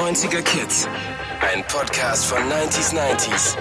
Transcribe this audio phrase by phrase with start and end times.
[0.00, 0.88] 90er Kids.
[1.42, 3.54] Ein Podcast von 90s 90s.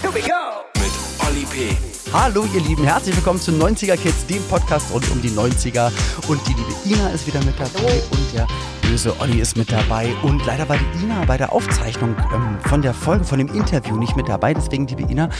[0.00, 0.64] Here we go!
[0.80, 0.92] Mit
[1.28, 1.76] Olli P.
[2.10, 5.92] Hallo ihr Lieben, herzlich willkommen zu 90er Kids, dem Podcast rund um die 90er.
[6.26, 8.46] Und die liebe Ina ist wieder mit dabei und der
[8.94, 10.14] böse Olli ist mit dabei.
[10.22, 13.96] Und leider war die Ina bei der Aufzeichnung ähm, von der Folge, von dem Interview
[13.96, 14.54] nicht mit dabei.
[14.54, 15.30] Deswegen, liebe Ina,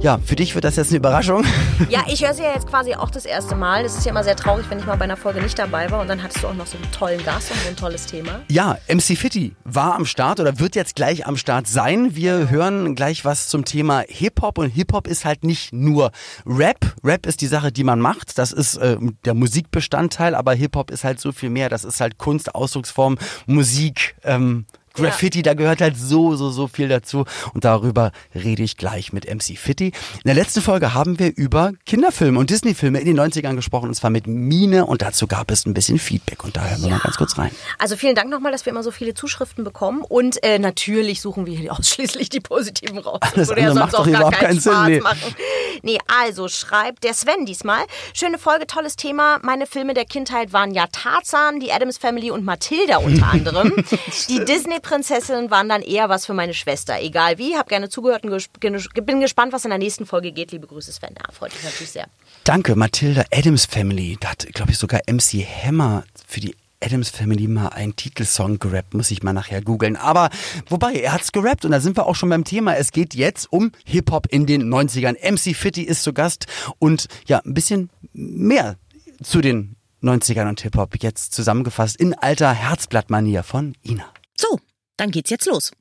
[0.00, 1.44] ja, für dich wird das jetzt eine Überraschung.
[1.90, 3.84] Ja, ich höre sie ja jetzt quasi auch das erste Mal.
[3.84, 6.00] Es ist ja immer sehr traurig, wenn ich mal bei einer Folge nicht dabei war.
[6.00, 8.40] Und dann hattest du auch noch so einen tollen Gast und so ein tolles Thema.
[8.48, 12.14] Ja, MC Fitty war am Start oder wird jetzt gleich am Start sein.
[12.16, 16.12] Wir hören gleich was zum Thema Hip-Hop und Hip-Hop ist halt nicht nur
[16.46, 16.94] Rap.
[17.04, 18.38] Rap ist die Sache, die man macht.
[18.38, 21.68] Das ist äh, der Musikbestandteil, aber Hip-Hop ist halt so viel mehr.
[21.68, 23.01] Das ist halt Kunst, Ausdrucksform,
[23.46, 27.24] Musik, ähm, Graffiti, da gehört halt so, so, so viel dazu.
[27.54, 29.86] Und darüber rede ich gleich mit MC Fitty.
[29.86, 29.92] In
[30.24, 34.10] der letzten Folge haben wir über Kinderfilme und Disney-Filme in den 90ern gesprochen, und zwar
[34.10, 34.86] mit Mine.
[34.86, 36.44] Und dazu gab es ein bisschen Feedback.
[36.44, 37.50] Und da hören wir mal ganz kurz rein.
[37.78, 40.02] Also vielen Dank nochmal, dass wir immer so viele Zuschriften bekommen.
[40.02, 43.20] Und äh, natürlich suchen wir hier ausschließlich die positiven raus.
[43.20, 45.00] Alles Würde ja sonst macht auch gar überhaupt keinen Spaß Sinn, nee.
[45.00, 45.34] Machen.
[45.82, 47.84] Nee, also schreibt der Sven diesmal.
[48.14, 49.38] Schöne Folge, tolles Thema.
[49.42, 53.72] Meine Filme der Kindheit waren ja Tarzan, die Adams Family und Matilda unter anderem.
[54.28, 54.44] die
[54.82, 57.00] Disney-Prinzessinnen waren dann eher was für meine Schwester.
[57.00, 60.52] Egal wie, hab gerne zugehört und ges- bin gespannt, was in der nächsten Folge geht.
[60.52, 61.14] Liebe Grüße, Sven.
[61.18, 62.06] Ja, freut mich natürlich sehr.
[62.44, 64.16] Danke, Matilda Adams Family.
[64.20, 68.94] Da hat, glaube ich, sogar MC Hammer für die Adams Family mal einen Titelsong gerappt,
[68.94, 69.96] muss ich mal nachher googeln.
[69.96, 70.30] Aber
[70.68, 72.76] wobei, er hat's gerappt und da sind wir auch schon beim Thema.
[72.76, 75.14] Es geht jetzt um Hip-Hop in den 90ern.
[75.30, 76.46] MC Fitty ist zu Gast
[76.80, 78.76] und ja, ein bisschen mehr
[79.22, 84.04] zu den 90ern und Hip-Hop jetzt zusammengefasst in alter Herzblattmanier von Ina.
[84.36, 84.58] So,
[84.96, 85.72] dann geht's jetzt los.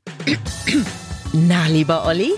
[1.33, 2.33] Na, lieber Olli,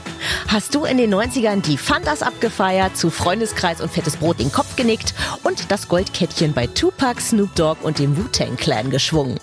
[0.48, 4.76] hast du in den 90ern die Fantas abgefeiert, zu Freundeskreis und fettes Brot den Kopf
[4.76, 9.40] genickt und das Goldkettchen bei Tupac, Snoop Dogg und dem Wu-Tang Clan geschwungen?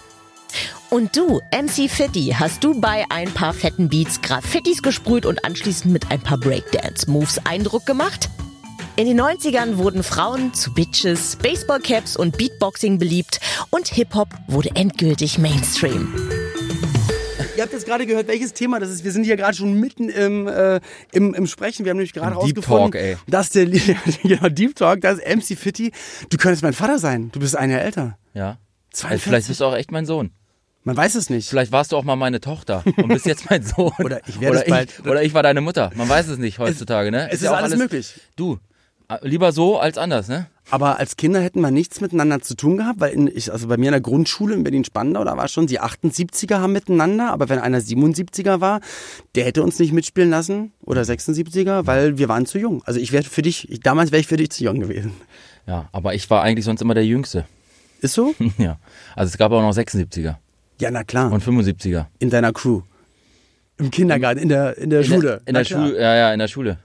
[0.89, 5.93] Und du, MC Fitty, hast du bei ein paar fetten Beats Graffitis gesprüht und anschließend
[5.93, 8.29] mit ein paar Breakdance-Moves Eindruck gemacht?
[8.95, 15.39] In den 90ern wurden Frauen zu Bitches, Baseballcaps und Beatboxing beliebt und Hip-Hop wurde endgültig
[15.39, 16.13] Mainstream.
[17.61, 19.05] Ihr habt jetzt gerade gehört, welches Thema das ist.
[19.05, 20.81] Wir sind hier gerade schon mitten im, äh,
[21.13, 21.85] im, im Sprechen.
[21.85, 23.19] Wir haben nämlich gerade rausgefunden, Talk, ey.
[23.27, 23.67] dass der
[24.23, 25.93] genau, Deep Talk, das ist MC Fitty.
[26.31, 27.29] Du könntest mein Vater sein.
[27.33, 28.17] Du bist ein Jahr älter.
[28.33, 28.57] Ja.
[28.93, 29.11] 42.
[29.11, 30.31] Also vielleicht bist du auch echt mein Sohn.
[30.85, 31.51] Man weiß es nicht.
[31.51, 33.93] Vielleicht warst du auch mal meine Tochter und bist jetzt mein Sohn.
[33.99, 34.95] Oder ich werde oder bald.
[34.99, 35.91] Ich, oder ich war deine Mutter.
[35.95, 37.27] Man weiß es nicht heutzutage, ne?
[37.29, 38.15] es ist ja auch alles möglich.
[38.37, 38.59] Du,
[39.23, 40.47] lieber so als anders, ne?
[40.73, 43.77] Aber als Kinder hätten wir nichts miteinander zu tun gehabt, weil in, ich, also bei
[43.77, 47.59] mir in der Grundschule in Berlin-Spandau, da war schon, die 78er haben miteinander, aber wenn
[47.59, 48.81] einer 77er war,
[49.35, 52.83] der hätte uns nicht mitspielen lassen oder 76er, weil wir waren zu jung.
[52.85, 55.13] Also ich wäre für dich, ich, damals wäre ich für dich zu jung gewesen.
[55.67, 57.47] Ja, aber ich war eigentlich sonst immer der Jüngste.
[58.01, 58.35] Ist so?
[58.59, 58.79] ja.
[59.17, 60.37] Also es gab auch noch 76er
[60.81, 61.33] Ja, na klar.
[61.33, 62.07] und 75er.
[62.21, 62.83] in deiner Crew.
[63.77, 65.21] Im Kindergarten, in der, in der In Schule.
[65.23, 65.87] Der, in Na der klar.
[65.89, 66.79] Schule, ja, ja, in der Schule.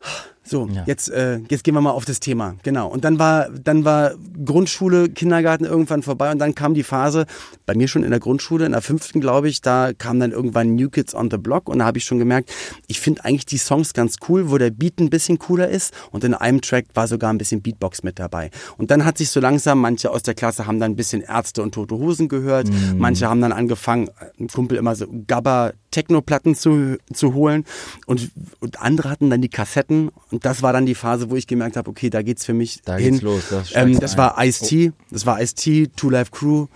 [0.44, 0.82] So, Ja.
[0.86, 2.56] jetzt, äh, jetzt gehen wir mal auf das Thema.
[2.62, 2.88] Genau.
[2.88, 4.12] Und dann war, dann war
[4.44, 7.26] Grundschule, Kindergarten irgendwann vorbei und dann kam die Phase,
[7.64, 10.74] bei mir schon in der Grundschule, in der fünften, glaube ich, da kam dann irgendwann
[10.74, 12.52] New Kids on the Block und da habe ich schon gemerkt,
[12.88, 16.24] ich finde eigentlich die Songs ganz cool, wo der Beat ein bisschen cooler ist und
[16.24, 18.50] in einem Track war sogar ein bisschen Beatbox mit dabei.
[18.78, 21.62] Und dann hat sich so langsam, manche aus der Klasse haben dann ein bisschen Ärzte
[21.62, 24.10] und Tote Hosen gehört, manche haben dann angefangen,
[24.40, 27.64] ein Kumpel immer so Gabba Techno-Platten zu, zu holen
[28.06, 28.30] und,
[28.60, 31.76] und andere hatten dann die Kassetten und das war dann die Phase, wo ich gemerkt
[31.76, 33.12] habe, okay, da geht's für mich Da hin.
[33.12, 34.48] geht's los, da ähm, das du war ein.
[34.48, 36.66] Ice-T, das war Ice-T, Two Life Crew,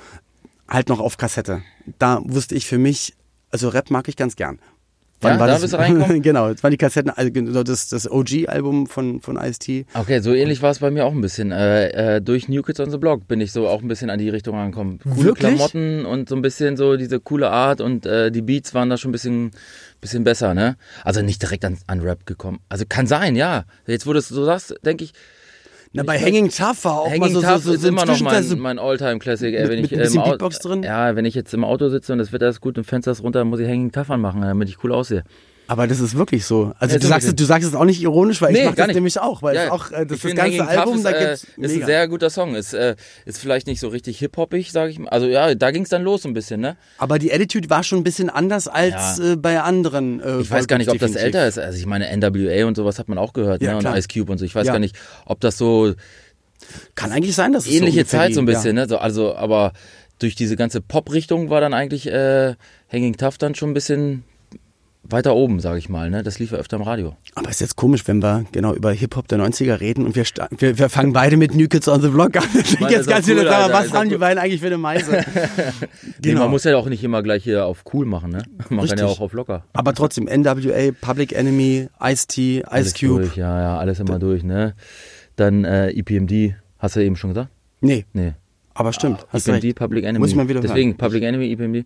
[0.69, 1.63] halt noch auf Kassette.
[1.99, 3.15] Da wusste ich für mich,
[3.51, 4.59] also Rap mag ich ganz gern.
[5.23, 5.63] Ja, da das?
[5.63, 6.23] bist du reingekommen?
[6.23, 9.87] genau, das waren die Kassetten, also genau das, das OG-Album von, von Ice-T.
[9.95, 11.53] Okay, so ähnlich war es bei mir auch ein bisschen.
[11.53, 14.19] Äh, äh, durch New Kids on the Block bin ich so auch ein bisschen an
[14.19, 14.99] die Richtung angekommen.
[15.03, 15.55] Coole Wirklich?
[15.57, 18.97] Klamotten und so ein bisschen so diese coole Art und äh, die Beats waren da
[18.99, 19.53] schon ein bisschen,
[20.01, 20.77] bisschen besser, ne?
[21.03, 22.61] Also nicht direkt an, an Rap gekommen.
[22.69, 23.65] Also kann sein, ja.
[23.87, 25.13] Jetzt, wo du es so sagst, denke ich,
[25.97, 28.21] Na, bei Hanging Tough war auch mal Hanging so, Tough so, so, ist immer noch
[28.21, 29.55] mein, mein Alltime-Classic.
[29.55, 30.83] ey, Mit- Wenn mit ich, im Au- Beatbox drin?
[30.83, 33.23] Ja, wenn ich jetzt im Auto sitze und das Wetter ist gut und Fenster ist
[33.23, 35.25] runter, muss ich Hanging Tough anmachen, damit ich cool aussehe.
[35.69, 36.73] Aber das ist wirklich so.
[36.79, 38.87] Also du so sagst, du sagst es auch nicht ironisch, weil ich Nee, mach gar
[38.87, 38.95] das nicht.
[38.97, 41.19] nämlich auch, weil Ja, es auch äh, das, ich das ganze Album, ist, da äh,
[41.27, 41.73] gibt's ist mega.
[41.73, 42.55] ein sehr guter Song.
[42.55, 45.09] Ist, äh, ist vielleicht nicht so richtig hip-hoppig, sage ich mal.
[45.09, 46.77] Also ja, da ging es dann los ein bisschen, ne?
[46.99, 49.33] Aber die Attitude war schon ein bisschen anders als Ja.
[49.33, 50.21] äh, bei anderen.
[50.21, 51.59] Äh, Ich weiß gar nicht, ob das älter ist.
[51.59, 53.77] Also ich meine, NWA und sowas hat man auch gehört, Ja, ne?
[53.77, 53.97] Und klar.
[53.99, 54.45] Ice Cube und so.
[54.45, 55.95] Ich weiß gar nicht, ob das so
[56.95, 58.89] Kann eigentlich sein, dass es so ähnliche ungefähr Zeit so ein bisschen, ne?
[58.89, 59.73] So, also, aber
[60.19, 62.55] durch diese ganze Pop-Richtung war dann eigentlich äh,
[62.91, 64.25] Hanging Tough dann schon ein bisschen
[65.11, 66.11] weiter oben, sage ich mal.
[66.11, 66.23] Ne?
[66.23, 67.17] Das lief ja öfter im Radio.
[67.35, 70.25] Aber ist jetzt komisch, wenn wir genau über Hip-Hop der 90er reden und wir,
[70.59, 72.45] wir, wir fangen beide mit New Kids on the Block an.
[72.55, 75.25] Ich Meine, jetzt ganz cool, Alter, was haben die beiden eigentlich für eine Meise?
[76.23, 76.41] Nee, Genau.
[76.43, 78.31] man muss ja auch nicht immer gleich hier auf cool machen.
[78.31, 78.43] Ne?
[78.69, 78.99] Man Richtig.
[78.99, 79.65] kann ja auch auf locker.
[79.73, 83.23] Aber trotzdem, NWA, Public Enemy, Ice-T, Ice Alles Cube.
[83.23, 84.43] durch, ja, ja, alles immer durch.
[84.43, 84.75] Ne?
[85.37, 87.51] Dann äh, EPMD, hast du eben schon gesagt?
[87.81, 88.33] Nee, Nee.
[88.75, 89.27] aber stimmt.
[89.33, 89.77] Du EPMD, recht.
[89.77, 90.19] Public Enemy.
[90.19, 90.99] Muss ich mal wieder Deswegen, hören.
[90.99, 91.85] Public Enemy, EPMD.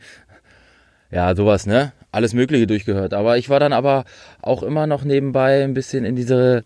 [1.10, 1.92] Ja, sowas, ne?
[2.12, 3.14] Alles Mögliche durchgehört.
[3.14, 4.04] Aber ich war dann aber
[4.42, 6.64] auch immer noch nebenbei ein bisschen in diese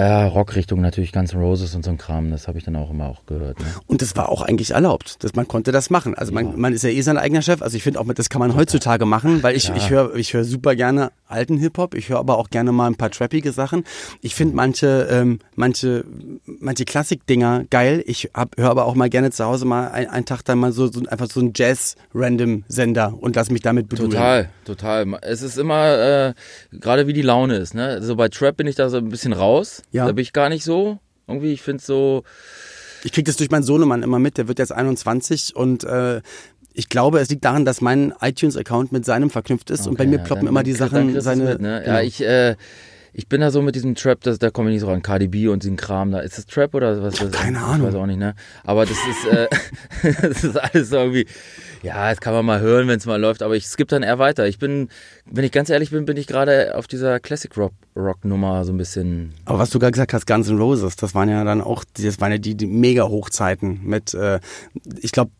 [0.00, 2.30] äh, Rockrichtung natürlich, Guns N' Roses und so ein Kram.
[2.30, 3.58] Das habe ich dann auch immer auch gehört.
[3.60, 3.66] Ne?
[3.86, 5.22] Und das war auch eigentlich erlaubt.
[5.22, 6.14] Das, man konnte das machen.
[6.14, 7.62] Also man, man ist ja eh sein eigener Chef.
[7.62, 10.44] Also ich finde auch, das kann man heutzutage machen, weil ich, ich höre ich höre
[10.44, 11.94] super gerne alten Hip-Hop.
[11.94, 13.84] Ich höre aber auch gerne mal ein paar trappige Sachen.
[14.22, 16.04] Ich finde manche, ähm, manche,
[16.46, 18.02] manche Klassik-Dinger geil.
[18.06, 20.86] Ich höre aber auch mal gerne zu Hause mal ein- einen Tag dann mal so,
[20.90, 24.12] so einfach so einen Jazz-Random-Sender und lass mich damit bedudeln.
[24.12, 25.18] Total, total.
[25.22, 26.34] Es ist immer, äh,
[26.72, 27.74] gerade wie die Laune ist.
[27.74, 27.86] Ne?
[27.86, 29.82] Also bei Trap bin ich da so ein bisschen raus.
[29.90, 30.06] Ja.
[30.06, 30.98] Da bin ich gar nicht so.
[31.26, 32.24] Irgendwie, ich finde so,
[33.04, 36.20] Ich krieg das durch meinen Sohnemann immer mit, der wird jetzt 21 und äh,
[36.72, 40.10] ich glaube, es liegt daran, dass mein iTunes-Account mit seinem verknüpft ist und bei Okay,
[40.10, 41.44] mir ploppen immer die Sachen, seine...
[41.44, 41.82] Mit, ne?
[41.84, 41.96] genau.
[41.96, 42.56] Ja, ich, äh,
[43.12, 45.02] ich bin da so mit diesem Trap, das, da komme ich nicht so ran.
[45.02, 46.20] Cardi B und diesen Kram da.
[46.20, 47.20] Ist das Trap oder was?
[47.20, 47.88] was keine ich Ahnung.
[47.88, 48.34] weiß auch nicht, ne?
[48.64, 49.48] Aber das ist, äh,
[50.22, 51.26] das ist alles so irgendwie,
[51.82, 54.18] ja, das kann man mal hören, wenn es mal läuft, aber ich skippe dann eher
[54.18, 54.46] weiter.
[54.46, 54.88] Ich bin,
[55.26, 58.72] wenn ich ganz ehrlich bin, bin ich gerade auf dieser Classic Rock, Rock Nummer so
[58.72, 59.32] ein bisschen.
[59.44, 62.20] Aber was du gerade gesagt hast, Guns N' Roses, das waren ja dann auch, das
[62.20, 64.40] waren ja die, die mega Hochzeiten mit, äh,
[65.00, 65.30] ich glaube,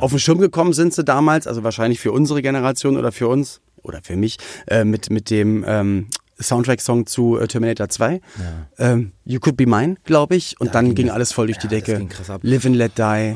[0.00, 3.60] auf den Schirm gekommen sind sie damals, also wahrscheinlich für unsere Generation oder für uns
[3.82, 6.06] oder für mich, äh, mit, mit dem ähm,
[6.40, 8.20] Soundtrack-Song zu äh, Terminator 2.
[8.78, 10.60] Ähm, you Could Be Mine, glaube ich.
[10.60, 11.96] Und dann ging, das- alles voll durch die ja, Decke.
[11.98, 12.10] ging.
[12.42, 13.34] Live and Let Die.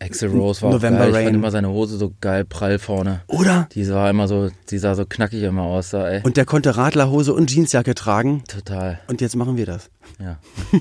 [0.00, 1.08] Axel Rose war auch November geil.
[1.10, 1.24] Ich Rain.
[1.26, 3.22] fand immer seine Hose so geil prall vorne.
[3.26, 3.68] Oder?
[3.72, 6.20] Die sah immer so, die sah so knackig immer aus da, ey.
[6.22, 8.44] Und der konnte Radlerhose und Jeansjacke tragen.
[8.46, 9.90] Total, Und jetzt machen wir das.
[10.20, 10.38] ja.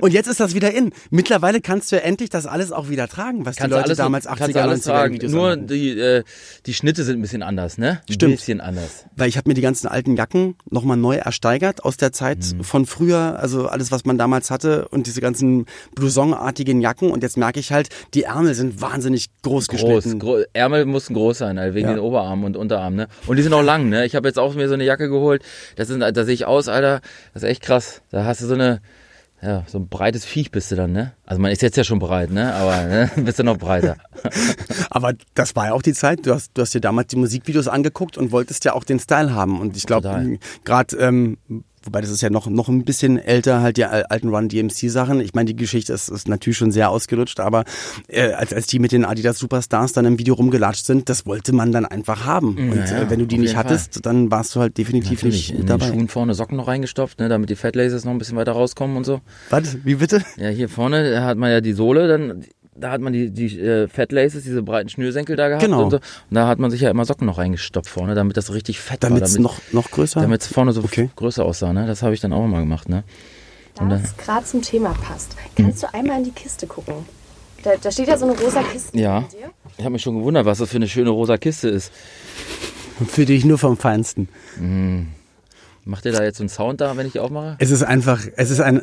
[0.00, 0.92] Und jetzt ist das wieder in.
[1.10, 3.98] Mittlerweile kannst du ja endlich das alles auch wieder tragen, was Kannst die Leute alles,
[3.98, 5.30] damals kannst 80er, du alles 90er tragen.
[5.30, 6.24] Nur die, äh,
[6.64, 8.00] die Schnitte sind ein bisschen anders, ne?
[8.08, 8.36] Ein Stimmt.
[8.36, 9.04] bisschen anders.
[9.16, 12.64] Weil ich habe mir die ganzen alten Jacken nochmal neu ersteigert aus der Zeit Mhm.
[12.64, 17.10] von früher, also alles, was man damals hatte und diese ganzen Blouson-artigen Jacken.
[17.10, 20.18] Und jetzt merke ich halt, die Ärmel sind wahnsinnig groß, Groß, geschnitten.
[20.18, 21.94] gro Ärmel mussten groß sein, also wegen Ja.
[21.94, 23.08] den Oberarmen und Unterarmen, ne?
[23.26, 24.04] Und die sind auch lang, ne?
[24.06, 25.42] Ich habe jetzt auch mir so eine Jacke geholt.
[25.76, 27.00] Das sind, da sehe ich aus, Alter.
[27.34, 28.00] Das ist echt krass.
[28.10, 28.80] Da hast du so eine,
[29.42, 31.12] ja, so ein breites Viech bist du dann, ne?
[31.26, 32.54] Also man ist jetzt ja schon breit, ne?
[32.54, 33.10] Aber ne?
[33.16, 33.96] bist du noch breiter.
[34.90, 36.24] Aber das war ja auch die Zeit.
[36.26, 39.34] Du hast, du hast dir damals die Musikvideos angeguckt und wolltest ja auch den Style
[39.34, 39.60] haben.
[39.60, 41.36] Und ich glaube, gerade, ähm,
[41.86, 44.90] wobei das ist ja noch, noch ein bisschen älter, halt die al- alten Run DMC
[44.90, 45.20] Sachen.
[45.20, 47.64] Ich meine, die Geschichte ist, ist natürlich schon sehr ausgelutscht, aber
[48.08, 51.52] äh, als, als die mit den Adidas Superstars dann im Video rumgelatscht sind, das wollte
[51.52, 52.56] man dann einfach haben.
[52.56, 55.50] und ja, äh, wenn du die nicht hattest, dann warst du halt definitiv Natürlich.
[55.52, 55.86] nicht In dabei.
[55.88, 57.28] Schuhen vorne Socken noch reingestopft, ne?
[57.28, 59.20] Damit die Fat Laces noch ein bisschen weiter rauskommen und so.
[59.50, 59.84] Was?
[59.84, 60.22] Wie bitte?
[60.36, 62.44] Ja, hier vorne hat man ja die Sohle, dann
[62.78, 65.84] da hat man die, die äh, Fat Laces, diese breiten Schnürsenkel da gehabt Genau.
[65.84, 65.96] und so.
[65.96, 69.02] Und da hat man sich ja immer Socken noch reingestopft vorne, damit das richtig fett
[69.02, 69.26] Damit war.
[69.26, 70.20] es Damit noch, noch größer?
[70.20, 71.10] damit es vorne so Okay.
[71.16, 71.86] größer aussah, ne?
[71.86, 73.04] Das habe ich dann auch mal gemacht, ne?
[73.78, 76.94] Und Da dann- es gerade zum Thema passt, kannst du einmal in die Kiste gucken.
[77.62, 79.24] Da, da steht ja so eine rosa Kiste Ja.
[79.76, 81.90] Ich habe mich schon gewundert, was das für eine schöne rosa Kiste ist.
[83.08, 84.28] Für dich nur vom Feinsten.
[85.84, 87.56] Macht ihr da jetzt so einen Sound da, wenn ich die aufmache?
[87.58, 88.82] Es ist einfach, es ist ein,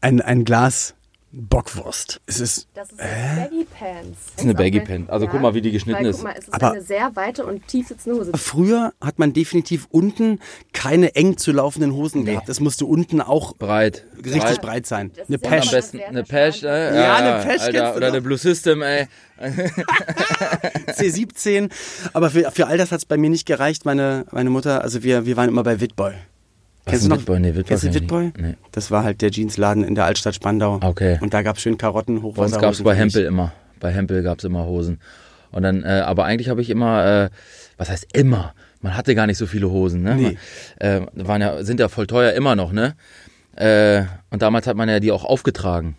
[0.00, 0.94] ein, ein Glas
[1.36, 2.20] Bockwurst.
[2.26, 4.18] Es ist, Das ist eine Baggy Pants.
[4.26, 5.10] Das ist eine Baggy Pants.
[5.10, 6.16] Also guck mal, wie die geschnitten weil, ist.
[6.18, 8.32] Guck mal, es ist Aber- eine sehr weite und tief sitzende Hose.
[8.36, 10.38] Früher hat man definitiv unten
[10.72, 12.48] keine eng zu laufenden Hosen gehabt.
[12.48, 14.04] Es musste unten auch Breit.
[14.24, 15.10] richtig breit sein.
[15.16, 16.96] Das Eine ja Am besten eine Pesh, äh?
[16.96, 19.06] Ja, eine Pesh Alter, Oder eine Blue System, ey.
[20.88, 21.70] C17.
[22.12, 23.84] Aber für, für all das hat es bei mir nicht gereicht.
[23.84, 26.12] Meine, meine Mutter, also wir, wir waren immer bei Witboy.
[26.86, 27.18] Kennst du noch?
[27.18, 27.40] Witboy?
[27.40, 28.32] Nee, Witboy Kennst du Witboy?
[28.38, 28.54] Nee.
[28.72, 30.80] Das war halt der Jeansladen in der Altstadt Spandau.
[30.82, 31.18] Okay.
[31.20, 32.60] Und da gab es schön Karotten, Bei uns Hochwasserhosen.
[32.60, 32.94] gab es bei.
[32.94, 33.52] Hempel immer.
[33.80, 35.00] Bei Hempel gab es immer Hosen.
[35.50, 37.30] Und dann, äh, aber eigentlich habe ich immer, äh,
[37.76, 38.54] was heißt immer?
[38.80, 40.14] Man hatte gar nicht so viele Hosen, ne?
[40.14, 40.36] Nee.
[40.80, 42.94] Man, äh, waren ja, sind ja voll teuer immer noch, ne?
[43.56, 45.96] Äh, und damals hat man ja die auch aufgetragen.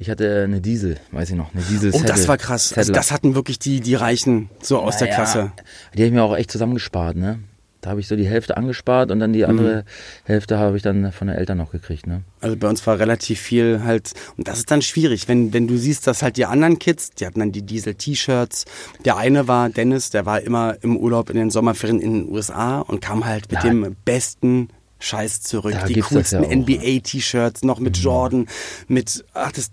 [0.00, 1.90] Ich hatte eine Diesel, weiß ich noch, eine Diesel.
[1.92, 2.72] Oh, das war krass.
[2.72, 5.52] Also das hatten wirklich die, die Reichen so aus der Naja, Klasse.
[5.94, 7.40] Die habe ich mir auch echt zusammengespart, ne?
[7.80, 9.84] Da habe ich so die Hälfte angespart und dann die andere
[10.24, 12.22] Hälfte habe ich dann von den Eltern noch gekriegt, ne?
[12.40, 15.76] Also bei uns war relativ viel halt, und das ist dann schwierig, wenn, wenn du
[15.76, 18.64] siehst, dass halt die anderen Kids, die hatten dann die Diesel-T-Shirts.
[19.04, 22.80] Der eine war Dennis, der war immer im Urlaub in den Sommerferien in den USA
[22.80, 23.68] und kam halt mit Ja.
[23.70, 24.68] dem besten
[24.98, 25.74] Scheiß zurück.
[25.80, 26.48] Da die coolsten ja.
[26.48, 26.62] Mhm.
[26.64, 28.46] NBA-T-Shirts, noch mit Jordan,
[28.88, 29.70] mit, ach, das,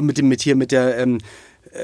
[0.00, 1.20] mit dem, mit hier, mit der, ähm, äh,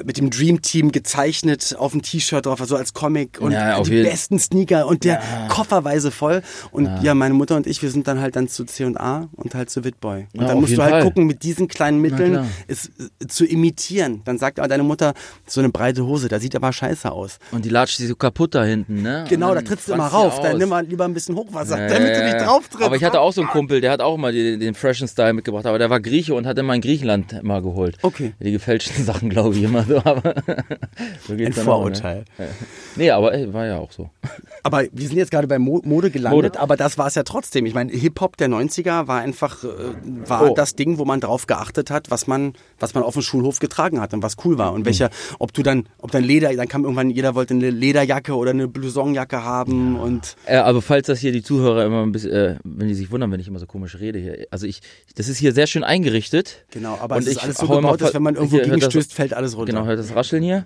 [0.04, 4.02] mit dem Dream Team gezeichnet auf dem T-Shirt drauf, also als Comic und Ja, die
[4.02, 6.42] besten Sneaker und der kofferweise voll.
[6.70, 7.14] Und ja.
[7.14, 10.26] meine Mutter und ich, wir sind dann halt dann zu C&A und halt zu Witboy.
[10.34, 11.02] Und Ja, dann musst du halt Fall.
[11.02, 14.22] gucken, mit diesen kleinen Mitteln es äh, zu imitieren.
[14.24, 15.14] Dann sagt aber deine Mutter,
[15.46, 17.38] so eine breite Hose, da sieht aber scheiße aus.
[17.50, 19.24] Und die latscht sich so kaputt da hinten, ne?
[19.28, 20.40] Genau, da trittst du immer rauf.
[20.40, 22.44] Dann nimm mal lieber ein bisschen Hochwasser, Ja, damit ja, du nicht ja.
[22.44, 22.84] drauf trittst.
[22.84, 25.32] Aber ich hatte auch so einen Kumpel, der hat auch mal den, den freshen Style
[25.32, 27.96] mitgebracht, aber der war Grieche und hat immer in Griechenland immer geholt.
[28.02, 28.34] Okay.
[28.40, 29.96] Die gefälschten Sachen, glaube ich, immer so.
[29.98, 30.34] Aber
[31.26, 32.24] so Ein Vorurteil.
[32.34, 32.48] Auch, ne?
[32.96, 34.10] Nee, aber ey, war ja auch so.
[34.64, 36.60] Aber wir sind jetzt gerade bei Mo Mode gelandet, Mode.
[36.60, 37.64] aber das war es ja trotzdem.
[37.64, 39.68] Ich meine, Hip-Hop der 90er war einfach äh,
[40.28, 40.54] war Oh.
[40.54, 44.00] das Ding, wo man drauf geachtet hat, was man, was man auf dem Schulhof getragen
[44.00, 44.72] hat und was cool war.
[44.72, 48.34] Und welcher, ob du dann, ob dann Leder, dann kam irgendwann, jeder wollte eine Lederjacke
[48.34, 52.32] oder eine Blousonjacke haben und Äh, aber falls das hier die Zuhörer immer ein bisschen,
[52.32, 54.46] äh, wenn die sich wundern, wenn ich immer so komisch rede hier.
[54.50, 54.80] Also ich,
[55.14, 56.66] das ist hier sehr schön eingerichtet.
[56.72, 58.64] genau, aber Und es ist ich alles so immer gebaut, dass wenn man irgendwo hier,
[58.64, 59.67] gegenstößt, fällt alles runter.
[59.68, 60.64] Genau, hört das Rascheln hier?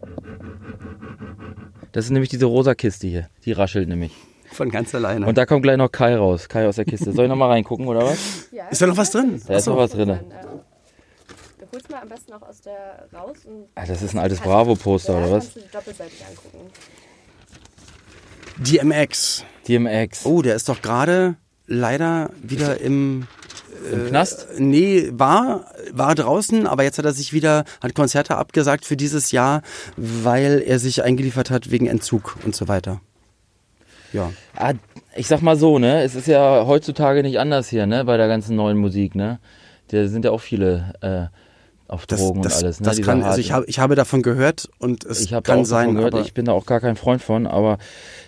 [1.90, 3.28] Das ist nämlich diese rosa Kiste hier.
[3.44, 4.12] Die raschelt nämlich.
[4.52, 5.26] Von ganz alleine.
[5.26, 6.49] Und da kommt gleich noch Kai raus.
[6.49, 7.11] Kai aus der Kiste.
[7.11, 8.49] Soll ich noch mal reingucken, oder was?
[8.52, 9.42] Ja, ist da noch was drin?
[9.44, 10.06] Da ist noch was drin.
[10.06, 10.44] Dann, äh,
[11.59, 13.64] Du holst mal am besten auch aus der raus und.
[13.75, 15.44] Ah, das ist ein altes Bravo-Poster, ja, oder was?
[15.47, 16.71] Kannst du die doppelseitig angucken.
[18.59, 19.44] DMX.
[19.66, 20.26] DMX.
[20.26, 21.35] Oh, der ist doch gerade
[21.66, 23.26] leider wieder im
[23.93, 24.49] Im Knast?
[24.59, 29.33] Nee, war, war draußen, aber jetzt hat er sich wieder, hat Konzerte abgesagt für dieses
[29.33, 29.62] Jahr,
[29.97, 33.00] weil er sich eingeliefert hat wegen Entzug und so weiter.
[34.12, 34.33] Ja.
[34.57, 34.75] Ah,
[35.17, 36.02] ich sag mal so, ne?
[36.02, 38.05] Es ist ja heutzutage nicht anders hier, ne?
[38.05, 39.41] Bei der ganzen neuen Musik, ne?
[39.88, 41.26] Da sind ja auch viele äh,
[41.92, 42.87] auf Das, Drogen das, und alles, ne?
[42.87, 46.14] das kann, also ich habe, ich habe davon gehört und es ich kann sein, gehört,
[46.14, 47.78] aber, ich bin da auch gar kein Freund von, aber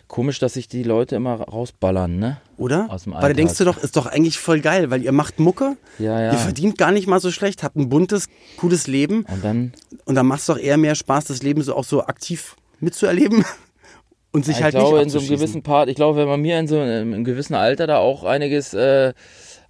[0.07, 2.37] komisch, dass sich die Leute immer rausballern, ne?
[2.59, 2.89] oder?
[2.91, 5.41] aus dem Weil da denkst du doch, ist doch eigentlich voll geil, weil ihr macht
[5.41, 6.33] Mucke, Ja, ja.
[6.33, 8.29] ihr verdient gar nicht mal so schlecht, habt ein buntes,
[8.59, 9.73] cooles Leben Und dann,
[10.05, 13.45] und dann macht es doch eher mehr Spaß, das Leben so auch so aktiv mitzuerleben
[14.33, 16.41] und sich ich halt glaube, nicht in so einem gewissen Part, ich glaube, wenn man
[16.41, 19.15] mir in so einem, einem gewissen Alter da auch einiges äh,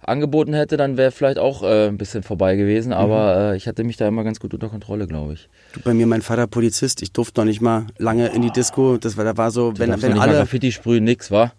[0.07, 2.93] angeboten hätte, dann wäre vielleicht auch äh, ein bisschen vorbei gewesen, Mhm.
[2.95, 5.49] aber äh, ich hatte mich da immer ganz gut unter Kontrolle, glaube ich.
[5.73, 8.97] Du, bei mir mein Vater Polizist, ich durfte noch nicht mal lange in die Disco,
[8.97, 11.51] das war da war so, wenn du wenn mal alle Graffiti sprühen, nix, wa?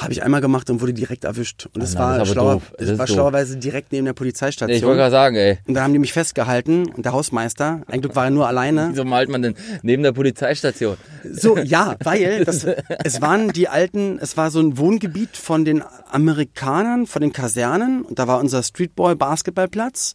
[0.00, 2.60] Habe ich einmal gemacht und wurde direkt erwischt und das na, war das schlauer.
[2.78, 3.14] Das das war doof.
[3.14, 4.96] schlauerweise direkt neben der Nee, ich wollte Polizeistation.
[4.96, 5.58] gerade sagen, ey.
[5.66, 8.88] und da haben die mich festgehalten und der Hausmeister, ein Glück war er nur alleine.
[8.90, 10.96] Wieso malt man denn neben der Polizeistation?
[11.30, 12.66] So, ja, weil das,
[13.04, 18.02] es waren die alten, es war so ein Wohngebiet von den Amerikanern, von den Kasernen
[18.02, 20.14] und da war unser Streetball Basketballplatz.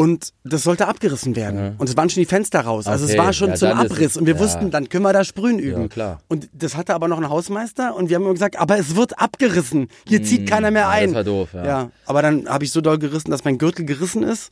[0.00, 1.74] Und das sollte abgerissen werden.
[1.76, 2.86] Und es waren schon die Fenster raus.
[2.86, 4.16] Also es war schon ja, zum ist Abriss.
[4.16, 4.40] Und wir ja.
[4.40, 5.82] wussten, dann können wir da sprühen üben.
[5.82, 6.20] Ja, klar.
[6.26, 9.18] Und das hatte aber noch ein Hausmeister und wir haben immer gesagt, aber es wird
[9.18, 9.88] abgerissen.
[10.06, 11.08] Hier zieht keiner mehr ein.
[11.08, 11.66] das war doof, ja.
[11.66, 11.90] ja.
[12.06, 14.50] Aber dann habe ich so doll gerissen, dass mein Gürtel gerissen ist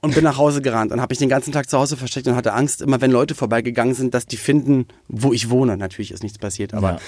[0.00, 2.36] und bin nach Hause gerannt und habe mich den ganzen Tag zu Hause versteckt und
[2.36, 5.76] hatte Angst, immer wenn Leute vorbeigegangen sind, dass die finden, wo ich wohne.
[5.76, 7.00] Natürlich ist nichts passiert, aber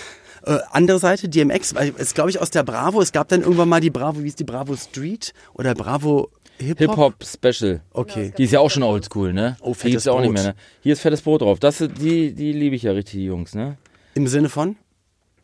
[0.44, 3.80] äh, andere Seite, DMX, es glaube ich aus der Bravo, es gab dann irgendwann mal
[3.80, 6.78] die Bravo, wie ist die Bravo Street oder Bravo Hip-Hop?
[6.78, 7.80] Hip-Hop Special.
[7.92, 8.32] Okay.
[8.36, 9.56] Die ist ja auch schon oldschool, ne?
[9.60, 10.54] Oh, die fettes gibt's ja auch nicht mehr, ne?
[10.82, 11.58] Hier ist fettes Brot drauf.
[11.58, 13.76] Das, die, die liebe ich ja richtig, die Jungs, ne?
[14.14, 14.76] Im Sinne von?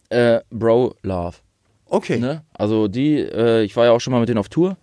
[0.08, 1.36] Äh, Bro Love.
[1.86, 2.18] Okay.
[2.18, 2.42] Ne?
[2.54, 4.76] Also die, äh, ich war ja auch schon mal mit denen auf Tour.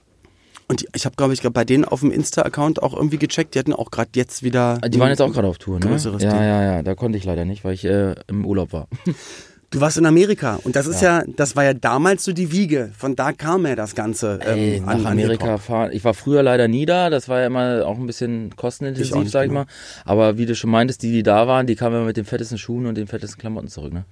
[0.68, 3.60] Und die, ich habe, glaube ich, bei denen auf dem Insta-Account auch irgendwie gecheckt, die
[3.60, 4.78] hatten auch gerade jetzt wieder.
[4.78, 5.88] Die waren jetzt auch gerade auf Tour, ne?
[5.88, 6.40] größeres ja, Ding.
[6.42, 6.84] ja, ja.
[6.84, 8.88] Da konnte ich leider nicht, weil ich äh, im Urlaub war.
[9.72, 11.24] Du warst in Amerika und das ist ja.
[11.28, 12.92] das war ja damals so die Wiege.
[12.98, 14.40] Von da kam ja das Ganze.
[14.44, 15.92] Ähm, Ey, nach an Amerika fahren.
[15.94, 17.12] Ich war früher leider nie da.
[17.12, 19.62] Das war ja immer auch ein bisschen kostenintensiv, sag ich genau.
[19.62, 19.66] mal.
[20.06, 22.58] Aber wie du schon meintest, die, die da waren, die kamen immer mit den fettesten
[22.58, 24.06] Schuhen und den fettesten Klamotten zurück, ne?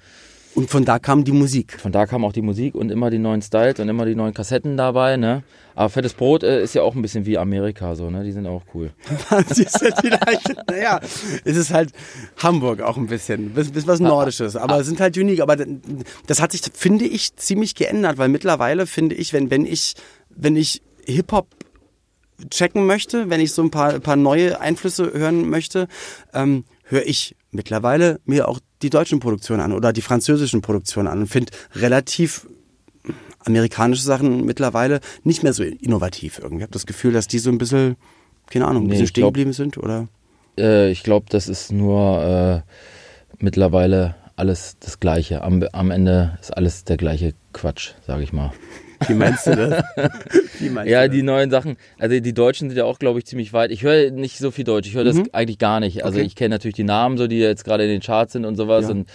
[0.58, 1.80] Und von da kam die Musik.
[1.80, 4.34] Von da kam auch die Musik und immer die neuen Styles und immer die neuen
[4.34, 5.44] Kassetten dabei, ne?
[5.76, 8.24] Aber Fettes Brot äh, ist ja auch ein bisschen wie Amerika so, ne?
[8.24, 8.90] Die sind auch cool.
[9.54, 11.00] Sie ist halt vielleicht, naja,
[11.46, 11.92] es ist halt
[12.38, 15.42] Hamburg auch ein bisschen, bisschen bisschen was Nordisches, aber sind halt unique.
[15.42, 15.58] Aber
[16.26, 19.94] das hat sich, finde ich, ziemlich geändert, weil mittlerweile finde ich, wenn, wenn ich,
[20.30, 21.50] wenn ich Hip-Hop
[22.50, 25.88] checken möchte, wenn ich so ein paar, paar neue Einflüsse hören möchte,
[26.34, 31.20] ähm, höre ich mittlerweile mir auch die deutschen Produktionen an oder die französischen Produktionen an
[31.20, 32.48] und finde relativ
[33.46, 36.58] amerikanische Sachen mittlerweile nicht mehr so innovativ irgendwie.
[36.58, 37.96] Ich habe das Gefühl, dass die so ein bisschen,
[38.50, 40.08] keine Ahnung, ein Nee, bisschen stehen geblieben sind oder?
[40.58, 45.42] Äh, ich glaube, das ist nur äh, mittlerweile alles das Gleiche.
[45.44, 48.52] Am, am Ende ist alles der gleiche Quatsch, sage ich mal.
[49.06, 49.84] Wie meinst du das?
[50.72, 53.54] Meinst Ja, du die neuen Sachen, also die Deutschen sind ja auch, glaube ich, ziemlich
[53.54, 53.72] weit.
[53.72, 56.04] Ich höre nicht so viel Deutsch, ich höre das eigentlich gar nicht.
[56.04, 56.22] Also Mhm.
[56.22, 56.28] Okay.
[56.28, 58.86] ich kenne natürlich die Namen, so die jetzt gerade in den Charts sind und sowas
[58.86, 58.92] Ja.
[58.92, 59.08] und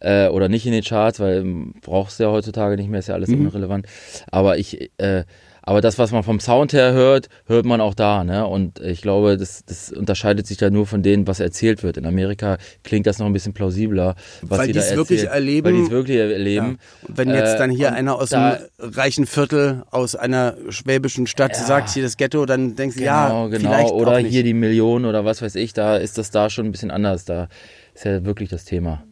[0.00, 3.08] äh, oder nicht in den Charts, weil ähm, brauchst du ja heutzutage nicht mehr, ist
[3.08, 3.46] ja alles Mhm.
[3.46, 3.86] irrelevant.
[4.30, 5.24] Aber ich äh,
[5.62, 8.24] aber das, was man vom Sound her hört, hört man auch da.
[8.24, 8.46] Ne?
[8.46, 11.96] Und ich glaube, das, das unterscheidet sich da nur von dem, was erzählt wird.
[11.96, 15.66] In Amerika klingt das noch ein bisschen plausibler, was Weil die es wirklich erleben.
[15.66, 16.78] Weil die es wirklich erleben.
[17.02, 17.08] Ja.
[17.08, 21.26] Und wenn jetzt dann hier Äh, einer aus da- einem reichen Viertel, aus einer schwäbischen
[21.26, 21.62] Stadt Ja.
[21.64, 23.70] sagt, hier das Ghetto, dann denkst du, Genau, ja, genau.
[23.70, 24.30] vielleicht Oder auch nicht.
[24.32, 27.24] hier die Millionen oder was weiß ich, da ist das da schon ein bisschen anders.
[27.24, 27.48] Da
[27.94, 29.02] ist ja wirklich das Thema.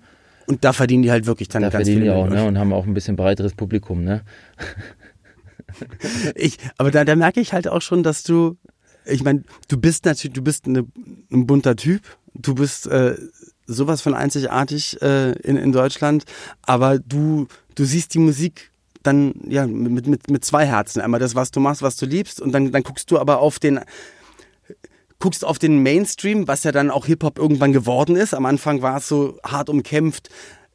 [0.47, 2.43] Und da verdienen die halt wirklich dann Da ganz verdienen viele die auch, ne?
[2.47, 4.23] Und haben auch ein bisschen breiteres Publikum, ne?
[6.35, 8.57] Ich, aber da, da merke ich halt auch schon, dass du,
[9.05, 10.87] ich meine, du bist natürlich, du bist eine,
[11.33, 12.03] ein bunter Typ,
[12.35, 13.17] du bist äh,
[13.67, 16.25] sowas von einzigartig äh, in, in Deutschland,
[16.63, 18.71] aber du, du siehst die Musik
[19.03, 21.01] dann ja mit, mit, mit zwei Herzen.
[21.01, 23.59] Einmal das, was du machst, was du liebst, und dann, dann guckst du aber auf
[23.59, 23.81] den
[25.21, 28.35] guckst auf den Mainstream, was ja dann auch Hip-Hop irgendwann geworden ist.
[28.35, 30.31] Am Anfang war es so hart umkämpft.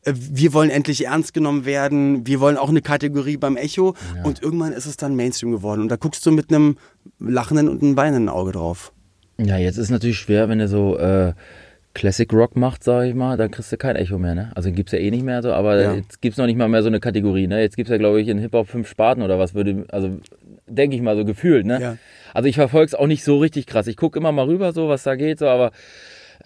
[0.06, 2.26] Äh, Wir wollen endlich ernst genommen werden.
[2.28, 3.96] Wir wollen auch eine Kategorie beim Echo.
[4.24, 5.82] Und irgendwann ist es dann Mainstream geworden.
[5.82, 6.78] Und da guckst du mit einem
[7.20, 8.92] lachenden und einem weinenden Auge drauf.
[9.38, 11.34] Ja, jetzt ist natürlich schwer, wenn du so äh,
[11.96, 14.52] Classic Rock macht, sag ich mal, dann kriegst du kein Echo mehr, ne?
[14.56, 15.94] Also gibt's ja eh nicht mehr so, aber Ja.
[15.94, 17.62] jetzt gibt's noch nicht mal mehr so eine Kategorie, ne?
[17.62, 20.18] Jetzt gibt's ja, glaube ich, in Hip-Hop fünf Sparten oder was würde, also
[20.68, 21.80] denke ich mal so gefühlt, ne?
[21.82, 21.98] Ja.
[22.34, 23.86] Also ich verfolge es auch nicht so richtig krass.
[23.88, 25.72] Ich gucke immer mal rüber, so was da geht, so, aber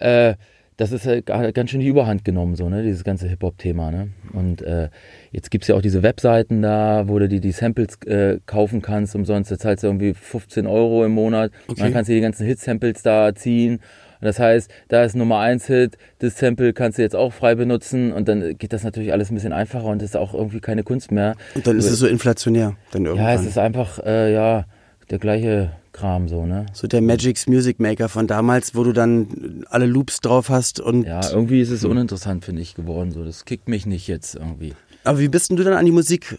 [0.00, 0.34] äh,
[0.78, 4.08] das ist halt ga- ganz schön die Überhand genommen, so, ne, dieses ganze Hip-Hop-Thema, ne?
[4.32, 4.88] Und äh,
[5.32, 9.14] jetzt gibt's ja auch diese Webseiten da, wo du dir die Samples äh, kaufen kannst
[9.14, 9.50] umsonst.
[9.50, 11.50] Da zahlst du irgendwie 15 Euro im Monat.
[11.66, 11.92] Und dann Okay.
[11.92, 13.74] kannst du die ganzen Hit-Samples da ziehen.
[14.20, 17.54] Und das heißt, da ist Nummer 1 Hit, das Sample kannst du jetzt auch frei
[17.54, 20.82] benutzen und dann geht das natürlich alles ein bisschen einfacher und ist auch irgendwie keine
[20.82, 21.36] Kunst mehr.
[21.54, 22.74] Und dann ist es so inflationär.
[22.90, 23.26] Dann irgendwann.
[23.28, 24.64] Ja, es ist einfach, äh, ja,
[25.10, 26.66] der gleiche Kram so, ne?
[26.72, 31.04] so der Magic's Music Maker von damals, wo du dann alle Loops drauf hast und
[31.04, 33.10] Ja, irgendwie ist es uninteressant, finde ich, geworden.
[33.10, 34.74] So, das kickt mich nicht jetzt irgendwie.
[35.04, 36.38] Aber wie bist denn du dann an die Musik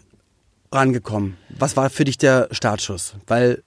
[0.72, 1.36] rangekommen?
[1.58, 3.14] Was war für dich der Startschuss?
[3.26, 3.62] Weil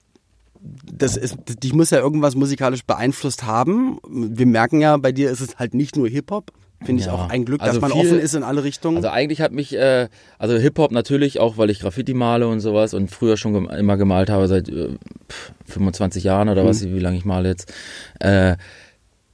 [0.92, 3.98] das ist, dich muss ja irgendwas musikalisch beeinflusst haben.
[4.08, 6.50] Wir merken ja, bei dir ist es halt nicht nur Hip-Hop.
[6.84, 7.12] Finde ich Ja.
[7.14, 8.96] auch ein Glück, Also dass man viel- offen ist in alle Richtungen.
[8.96, 12.94] Also eigentlich hat mich, äh, also Hip-Hop natürlich, auch weil ich Graffiti male und sowas
[12.94, 14.90] und früher schon gem immer gemalt habe, seit äh,
[15.30, 17.72] pff, 25 Jahren oder was, wie lange ich male jetzt.
[18.20, 18.56] Äh,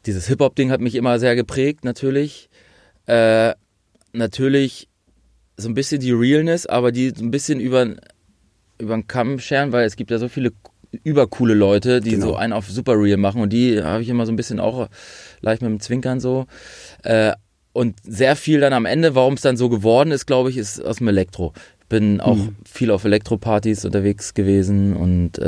[0.06, 2.48] dieses Hip-Hop-Ding hat mich immer sehr geprägt, natürlich.
[3.06, 3.54] Äh,
[4.12, 4.88] natürlich
[5.56, 7.86] so ein bisschen die Realness, aber die so ein bisschen über
[8.78, 10.52] über den Kamm scheren, weil es gibt ja so viele
[11.04, 12.26] übercoole Leute, die Genau.
[12.26, 14.88] so einen auf super real machen und die habe ich immer so ein bisschen auch
[15.40, 16.46] leicht mit dem Zwinkern so.
[17.02, 17.32] Äh,
[17.72, 20.84] und sehr viel dann am Ende, warum es dann so geworden ist, glaube ich, ist
[20.84, 21.52] aus dem Elektro.
[21.88, 25.44] Bin auch viel auf Elektropartys unterwegs gewesen und äh,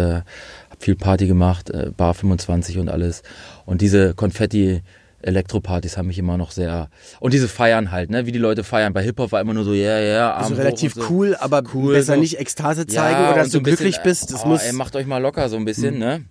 [0.71, 3.23] habe viel Party gemacht, äh, Bar 25 und alles.
[3.65, 4.83] Und diese Konfetti
[5.23, 6.89] Elektropartys haben mich immer noch sehr
[7.21, 8.93] und diese Feiern halt, ne, wie die Leute feiern.
[8.93, 11.03] Bei Hip Hop war immer nur so, ja, yeah, ja, yeah, also relativ so.
[11.11, 12.21] cool, aber Cool, besser so.
[12.21, 14.33] nicht Ekstase zeigen oder und dass so du bisschen, glücklich bist.
[14.33, 16.25] Das oh, muss, ey, macht euch mal locker so ein bisschen, ne?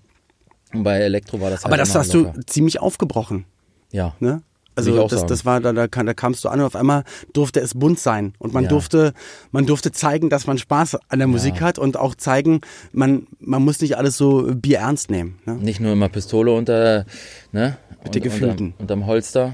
[0.74, 2.40] Und bei Elektro war das halt aber das hast du locker.
[2.48, 3.46] ziemlich aufgebrochen.
[3.92, 4.16] Ja.
[4.20, 4.42] Ne?
[4.74, 7.60] Also auch das, das war, da, da, da kamst du an und auf einmal durfte
[7.60, 8.34] es bunt sein.
[8.40, 8.70] Und man Ja.
[8.70, 9.12] durfte,
[9.52, 12.62] man durfte zeigen, dass man Spaß an der Musik hat und auch zeigen,
[12.94, 15.40] man, man muss nicht alles so bierernst nehmen.
[15.46, 15.56] Ne?
[15.56, 17.06] Nicht nur immer Pistole unter,
[17.52, 17.78] ne?
[18.04, 18.66] Mit der Und- gefühlten.
[18.80, 19.54] Unterm, unterm Holster.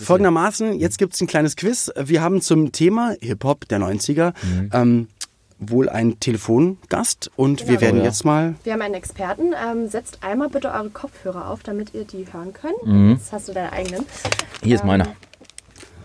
[0.00, 1.90] Folgendermaßen, jetzt gibt's ein kleines Quiz.
[1.96, 4.70] Wir haben zum Thema Hip-Hop der 90er Mhm.
[4.72, 5.08] ähm,
[5.60, 7.80] wohl einen Telefongast und wir Genau.
[7.80, 8.04] werden Oh ja.
[8.08, 8.54] jetzt mal.
[8.64, 9.54] Wir haben einen Experten.
[9.54, 12.84] Ähm, setzt einmal bitte eure Kopfhörer auf, damit ihr die hören könnt.
[12.84, 13.12] Mhm.
[13.12, 14.04] Jetzt hast du deine eigenen.
[14.62, 15.06] Hier ist meiner.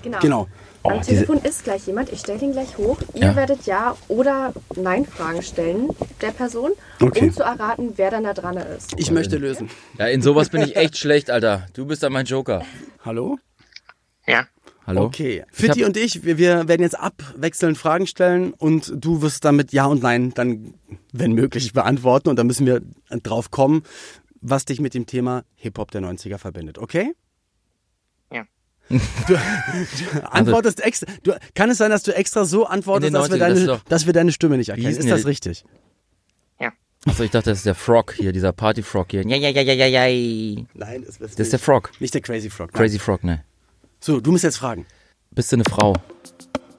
[0.04, 0.20] Genau.
[0.22, 0.48] Genau.
[0.90, 2.12] Oh, Am Telefon ist gleich jemand.
[2.12, 2.98] Ich stelle ihn gleich hoch.
[3.14, 3.36] Ihr Ja.
[3.36, 5.90] werdet Ja- oder Nein-Fragen stellen
[6.22, 6.72] der Person,
[7.02, 7.26] Okay.
[7.26, 8.94] um zu erraten, wer dann da dran ist.
[8.98, 9.70] Ich möchte lösen.
[9.98, 11.68] Ja, in sowas bin ich echt schlecht, Alter.
[11.74, 12.64] Du bist dann mein Joker.
[13.06, 13.38] Hallo?
[14.28, 14.48] Ja.
[14.88, 15.04] Hallo?
[15.04, 15.46] Okay.
[15.52, 19.86] Fitti und ich, wir, wir werden jetzt abwechselnd Fragen stellen und du wirst damit Ja
[19.86, 20.74] und Nein dann,
[21.14, 22.82] wenn möglich, beantworten und dann müssen wir
[23.22, 23.84] drauf kommen,
[24.42, 26.80] was dich mit dem Thema Hip-Hop der 90er verbindet.
[26.80, 27.14] Okay?
[28.90, 28.98] Du,
[29.28, 31.12] du antwortest extra.
[31.24, 33.68] Du, kann es sein, dass du extra so antwortest, dass wir, 90ern, das deine, ist
[33.68, 34.88] doch- dass wir deine Stimme nicht erkennen?
[34.98, 35.64] Ist das richtig?
[36.60, 36.72] Ja.
[37.06, 39.22] Achso, ich dachte, das ist der Frog hier, dieser Party-Frog hier.
[39.28, 40.64] Ja, ja, ja, ja, ja, ja.
[40.74, 41.92] Nein, das, Das ist der Frog.
[42.00, 42.74] Nicht der Crazy Frog.
[42.74, 42.82] nein.
[42.82, 43.44] Crazy Frog, ne?
[44.00, 44.86] So, du musst jetzt fragen.
[45.32, 45.96] Bist du eine Frau?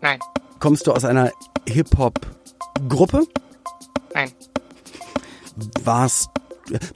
[0.01, 0.19] Nein.
[0.59, 1.31] Kommst du aus einer
[1.69, 3.27] Hip-Hop-Gruppe?
[4.15, 4.33] Nein.
[5.85, 6.29] Warst,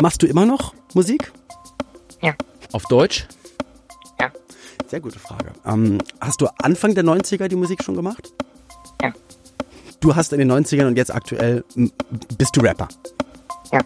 [0.03, 1.33] machst du immer noch Musik?
[2.23, 2.35] Ja.
[2.73, 3.27] Auf Deutsch?
[4.89, 5.53] Sehr gute Frage.
[5.67, 8.33] Ähm, hast du Anfang der 90er die Musik schon gemacht?
[9.03, 9.13] Ja.
[10.01, 11.65] Du hast in den 90ern und jetzt aktuell
[12.39, 12.89] bist du Rapper.
[13.73, 13.81] Ja.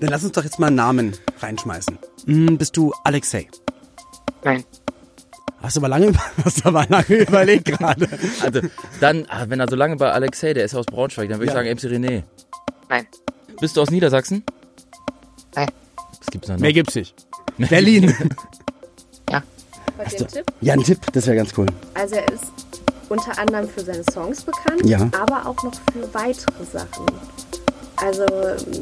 [0.00, 1.98] Dann lass uns doch jetzt mal einen Namen reinschmeißen.
[2.26, 3.48] Hm, bist du Alexei?
[4.44, 4.64] Nein.
[5.62, 6.12] Hast du aber lange,
[6.44, 8.08] hast du aber lange überlegt gerade.
[8.42, 8.60] Also
[9.00, 11.46] dann, ah, wenn er so lange bei Alexei, der ist ja aus Braunschweig, dann würde
[11.46, 11.56] ich Ja.
[11.64, 12.22] sagen MC René.
[12.88, 13.06] Nein.
[13.60, 14.42] Bist du aus Niedersachsen?
[15.54, 15.68] Nein.
[16.18, 16.60] Was gibt's da noch?
[16.60, 17.14] Mehr gibt's nicht.
[17.58, 18.14] Berlin.
[20.04, 20.44] Bei dem Tipp.
[20.60, 21.66] Ja, ein Tipp, das wäre ganz cool.
[21.94, 22.44] Also er ist
[23.08, 25.08] unter anderem für seine Songs bekannt, Ja.
[25.20, 27.06] aber auch noch für weitere Sachen.
[27.96, 28.24] Also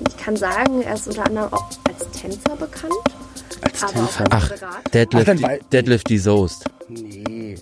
[0.08, 2.92] ich kann sagen, er ist unter anderem auch als Tänzer bekannt.
[3.62, 4.32] Als aber Tänzer.
[4.32, 4.90] als Ach.
[4.92, 6.64] Deadlift, Ach, wei- Deadlift die Soest.
[6.88, 7.56] Nee.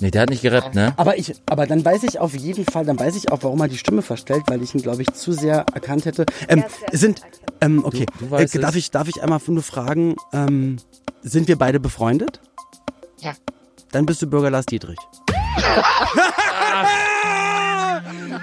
[0.00, 0.92] Nee, der hat nicht gerappt, ne?
[0.96, 3.68] Aber ich, aber dann weiß ich auf jeden Fall, dann weiß ich auch, warum er
[3.68, 6.26] die Stimme verstellt, weil ich ihn, glaube ich, zu sehr erkannt hätte.
[6.48, 7.20] Ähm, sehr sind,
[7.60, 10.76] ähm, okay, Du- du weißt äh, darf ich, darf ich einmal nur fragen, ähm,
[11.22, 12.40] sind wir beide befreundet?
[13.22, 13.34] Ja.
[13.92, 14.98] Dann bist du Bürger Lars Dietrich.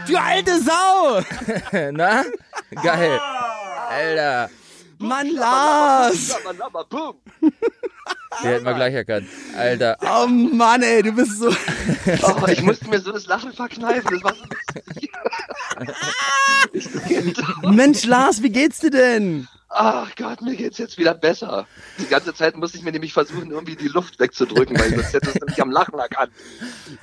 [0.07, 1.21] du alte Sau!
[1.91, 2.23] Na?
[2.81, 3.19] Geil.
[3.89, 4.49] Alter.
[4.99, 6.35] Mann, Lars!
[8.43, 9.27] Der hätten wir gleich erkannt.
[9.57, 9.97] Alter.
[10.01, 11.49] Oh Mann, ey, du bist so...
[12.23, 14.09] Oh, ich musste mir so das Lachen verkneifen.
[14.11, 14.43] Das war so.
[17.71, 19.47] Mensch, Lars, wie geht's dir denn?
[19.71, 21.67] Ach Gott, mir geht's jetzt wieder besser.
[21.99, 25.29] Die ganze Zeit musste ich mir nämlich versuchen, irgendwie die Luft wegzudrücken, weil sonst hätte
[25.29, 26.31] es nämlich am Lachen erkannt.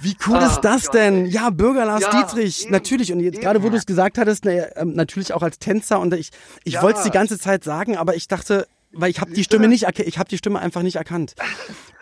[0.01, 1.27] Wie cool ist Ah, das Gott, denn?
[1.27, 3.13] Ja, Bürger Lars Ja, Dietrich, eben, natürlich.
[3.13, 6.01] Und jetzt gerade, wo du es gesagt hattest, na, ja, ähm, natürlich auch als Tänzer.
[6.01, 6.31] Und ich,
[6.65, 6.83] ich Ja.
[6.83, 9.87] wollte es die ganze Zeit sagen, aber ich dachte, weil ich habe die Stimme nicht,
[9.99, 11.35] ich habe die Stimme einfach nicht erkannt.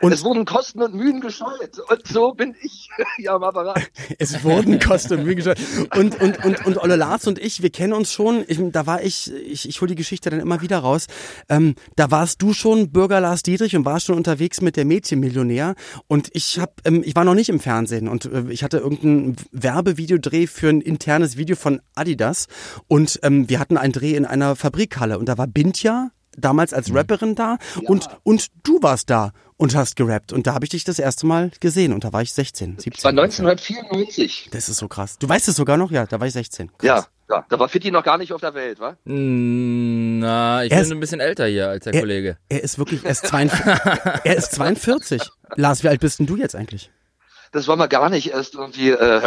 [0.00, 1.78] Und es wurden Kosten und Mühen gescheut.
[1.88, 3.80] Und so bin ich hier am Apparat.
[4.18, 5.58] es wurden Kosten und Mühen gestellt.
[5.96, 8.44] Und, und, und, und Olle Lars und ich, wir kennen uns schon.
[8.46, 11.06] Ich, da war ich, ich, ich hole die Geschichte dann immer wieder raus.
[11.48, 15.74] Ähm, da warst du schon Bürger Lars Dietrich und warst schon unterwegs mit der Mädchenmillionär.
[16.06, 19.36] Und ich hab, ähm, ich war noch nicht im Fernsehen und äh, ich hatte irgendein
[19.52, 22.46] Werbevideodreh für ein internes Video von Adidas.
[22.88, 26.92] Und ähm, wir hatten einen Dreh in einer Fabrikhalle und da war Bintja damals als
[26.94, 30.32] Rapperin da und, und du warst da und hast gerappt.
[30.32, 32.92] Und da habe ich dich das erste Mal gesehen und da war ich 16, 17.
[32.92, 34.48] Das war 1994.
[34.52, 35.18] Das ist so krass.
[35.18, 35.90] Du weißt es sogar noch?
[35.90, 36.70] Ja, da war ich 16.
[36.82, 38.96] Ja, ja, da war Fitti noch gar nicht auf der Welt, wa?
[39.04, 42.36] Mm, Na, ich Er bin ist- ein bisschen älter hier als der Er- Kollege.
[42.48, 43.64] Er ist wirklich erst 42.
[44.24, 45.22] er ist 42.
[45.56, 46.90] Lars, wie alt bist denn du jetzt eigentlich?
[47.52, 48.90] Das war mal gar nicht erst irgendwie.
[48.90, 49.22] Äh,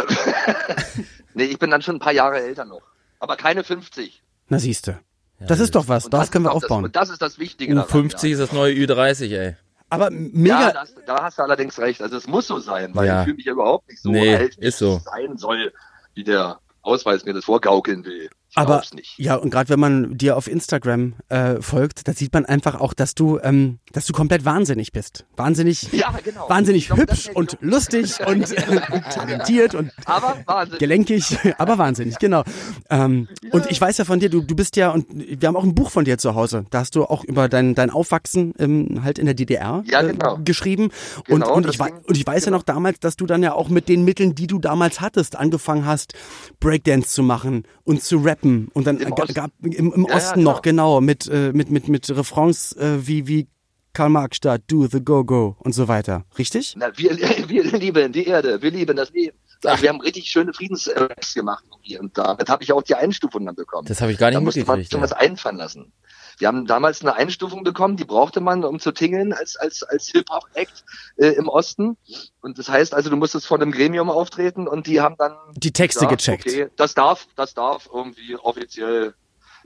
[1.34, 2.82] nee, ich bin dann schon ein paar Jahre älter noch.
[3.20, 4.22] Aber keine 50.
[4.48, 5.00] Na siehste.
[5.46, 6.08] Das ist doch was.
[6.10, 6.82] Das ist können wir auch aufbauen.
[6.84, 7.74] Das, und das ist das Wichtige.
[7.74, 8.32] daran, U50 ja.
[8.32, 9.56] ist das neue Ü30, ey.
[9.90, 10.72] Aber Ja, mega.
[10.72, 12.02] das, da hast du allerdings recht.
[12.02, 13.20] Also es muss so sein, weil Ja.
[13.20, 15.00] ich fühle mich ja überhaupt nicht so Nee, alt, wie ist so.
[15.04, 15.72] sein soll,
[16.14, 18.28] wie der Ausweis mir das vorgaukeln will.
[18.58, 18.82] Aber
[19.16, 22.92] ja, und gerade wenn man dir auf Instagram äh, folgt, da sieht man einfach auch,
[22.94, 25.24] dass du, ähm, dass du komplett wahnsinnig bist.
[25.36, 26.48] Wahnsinnig, Ja, genau.
[26.48, 27.56] wahnsinnig glaub, hübsch und so.
[27.60, 30.78] lustig und äh, talentiert und Aber Wahnsinn.
[30.78, 32.42] gelenkig, aber wahnsinnig, genau.
[32.90, 35.64] Ähm, Und ich weiß ja von dir, du, du bist ja, und wir haben auch
[35.64, 36.64] ein Buch von dir zu Hause.
[36.70, 40.36] Da hast du auch über dein, dein Aufwachsen ähm, halt in der DDR Ja, genau.
[40.38, 40.90] äh, geschrieben.
[41.26, 43.68] Genau, und, und, ich, und ich weiß ja noch damals, dass du dann ja auch
[43.68, 46.14] mit den Mitteln, die du damals hattest, angefangen hast,
[46.60, 48.47] Breakdance zu machen und zu rappen.
[48.72, 49.34] Und dann Osten.
[49.34, 50.96] gab im, im Ja, ja, Osten noch, genau.
[50.96, 53.48] genau, mit, äh, mit, mit, mit Refrains äh, wie, wie
[53.92, 56.24] Karl Marxstadt, Do the Go-Go und so weiter.
[56.38, 56.74] Richtig?
[56.76, 57.10] Na, wir,
[57.48, 59.36] wir lieben die Erde, wir lieben das Leben.
[59.64, 63.44] Also wir haben richtig schöne Friedensraps gemacht hier und damit habe ich auch die Einstufung
[63.46, 63.88] dann bekommen.
[63.88, 64.92] Das habe ich gar nicht da musste man mitgekriegt.
[64.92, 65.04] schon ja.
[65.04, 65.92] was einfallen lassen.
[66.38, 70.08] Wir haben damals eine Einstufung bekommen, die brauchte man, um zu tingeln als, als, als
[70.08, 70.84] Hip-Hop-Act
[71.16, 71.96] äh, im Osten.
[72.40, 75.72] Und das heißt also, du musstest vor einem Gremium auftreten und die haben dann Die
[75.72, 76.46] Texte gesagt, gecheckt.
[76.46, 79.14] okay, das darf, das darf irgendwie offiziell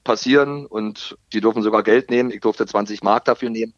[0.05, 2.31] passieren und die dürfen sogar Geld nehmen.
[2.31, 3.75] Ich durfte 20 Mark dafür nehmen.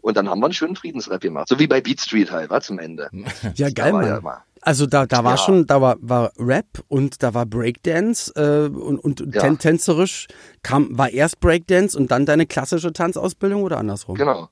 [0.00, 1.48] Und dann haben wir einen schönen Friedensrap gemacht.
[1.48, 3.10] So wie bei Beat Street halt, war zum Ende.
[3.56, 4.06] Ja, geil, Mann.
[4.06, 5.38] ja Also da, da war Ja.
[5.38, 9.40] schon, da war, war Rap und da war Breakdance äh, und, und Ja.
[9.42, 10.26] tän tänzerisch
[10.62, 14.16] kam, war erst Breakdance und dann deine klassische Tanzausbildung oder andersrum?
[14.16, 14.50] Genau.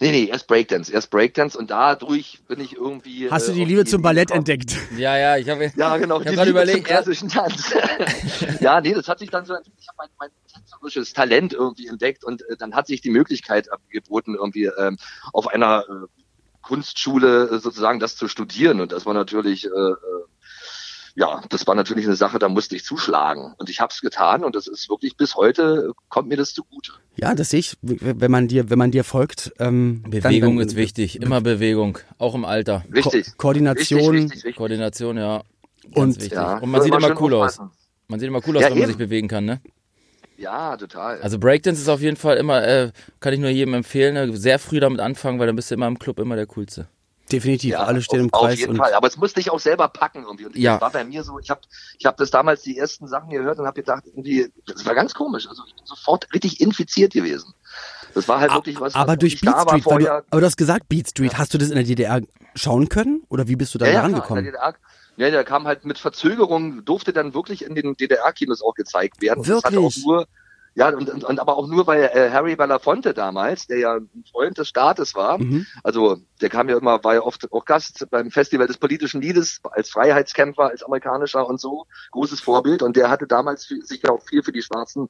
[0.00, 3.28] Nee, nee, erst Breakdance, erst Breakdance und dadurch bin ich irgendwie.
[3.28, 4.46] Hast du äh, die auf Liebe zum Ballett gekommen.
[4.48, 4.76] entdeckt?
[4.96, 6.20] Ja, ja, ich habe Ja, genau.
[6.20, 7.74] Ich hab Liebe überlegt, zum klassischen Tanz.
[8.60, 12.22] ja, nee, das hat sich dann so, ich habe mein, mein tänzerisches Talent irgendwie entdeckt
[12.22, 14.96] und äh, dann hat sich die Möglichkeit geboten, irgendwie ähm,
[15.32, 16.19] auf einer äh,
[16.62, 19.94] Kunstschule äh, sozusagen das zu studieren und das war natürlich, äh, äh,
[21.16, 24.44] ja, das war natürlich eine Sache, da musste ich zuschlagen und ich habe es getan
[24.44, 26.92] und das ist wirklich bis heute äh, kommt mir das zugute.
[27.16, 29.52] Ja, das sehe ich, wenn man dir, wenn man dir folgt.
[29.58, 32.84] Ähm, Bewegung dann, ist wichtig, immer Bewegung, auch im Alter.
[32.94, 33.26] Richtig.
[33.32, 34.56] Ko Koordination Richtig, richtig, richtig.
[34.56, 35.42] Koordination, ja.
[35.82, 36.32] Ganz Und- wichtig.
[36.32, 37.58] Ja, Und man sieht immer cool aus.
[37.58, 37.70] aufpassen.
[38.08, 38.88] Man sieht immer cool aus, Ja, wenn man eben.
[38.88, 39.60] sich bewegen kann, ne?
[40.40, 41.20] Ja, total.
[41.20, 44.34] Also Breakdance ist auf jeden Fall immer, äh, kann ich nur jedem empfehlen, ne?
[44.36, 46.88] sehr früh damit anfangen, weil dann bist du immer im Club immer der Coolste.
[47.30, 47.72] definitiv.
[47.72, 48.54] Ja, Alle stehen im Kreis.
[48.54, 48.92] Auf jeden und Fall.
[48.94, 50.24] Aber es musste ich auch selber packen.
[50.24, 50.46] Irgendwie.
[50.46, 50.72] Und Ja.
[50.72, 51.60] das war bei mir so, ich habe
[51.98, 55.14] ich hab das damals die ersten Sachen gehört und habe gedacht, irgendwie, das war ganz
[55.14, 55.46] komisch.
[55.46, 57.54] Also ich bin sofort richtig infiziert gewesen.
[58.14, 60.24] Das war halt wirklich was, aber was durch Beat Street, weil du, vorher.
[60.30, 61.38] aber du hast gesagt Beat Street.
[61.38, 62.20] Hast du das in der DDR
[62.56, 63.22] schauen können?
[63.28, 64.26] Oder wie bist du da ja, ja, rangekommen?
[64.26, 64.74] Klar, in der DDR,
[65.20, 69.40] ja, der kam halt mit Verzögerung, durfte dann wirklich in den DDR-Kinos auch gezeigt werden.
[69.40, 70.04] Und Das hat auch Wirklich?
[70.04, 70.26] nur,
[70.74, 74.24] ja, und, und, und aber auch nur, weil äh, Harry Belafonte damals, der ja ein
[74.30, 75.66] Freund des Staates war, Mhm.
[75.82, 79.58] also der kam ja immer, war ja oft auch Gast beim Festival des politischen Liedes
[79.72, 82.82] als Freiheitskämpfer, als amerikanischer und so, großes Vorbild.
[82.82, 85.08] Und der hatte damals für, sich ja auch viel für die schwarzen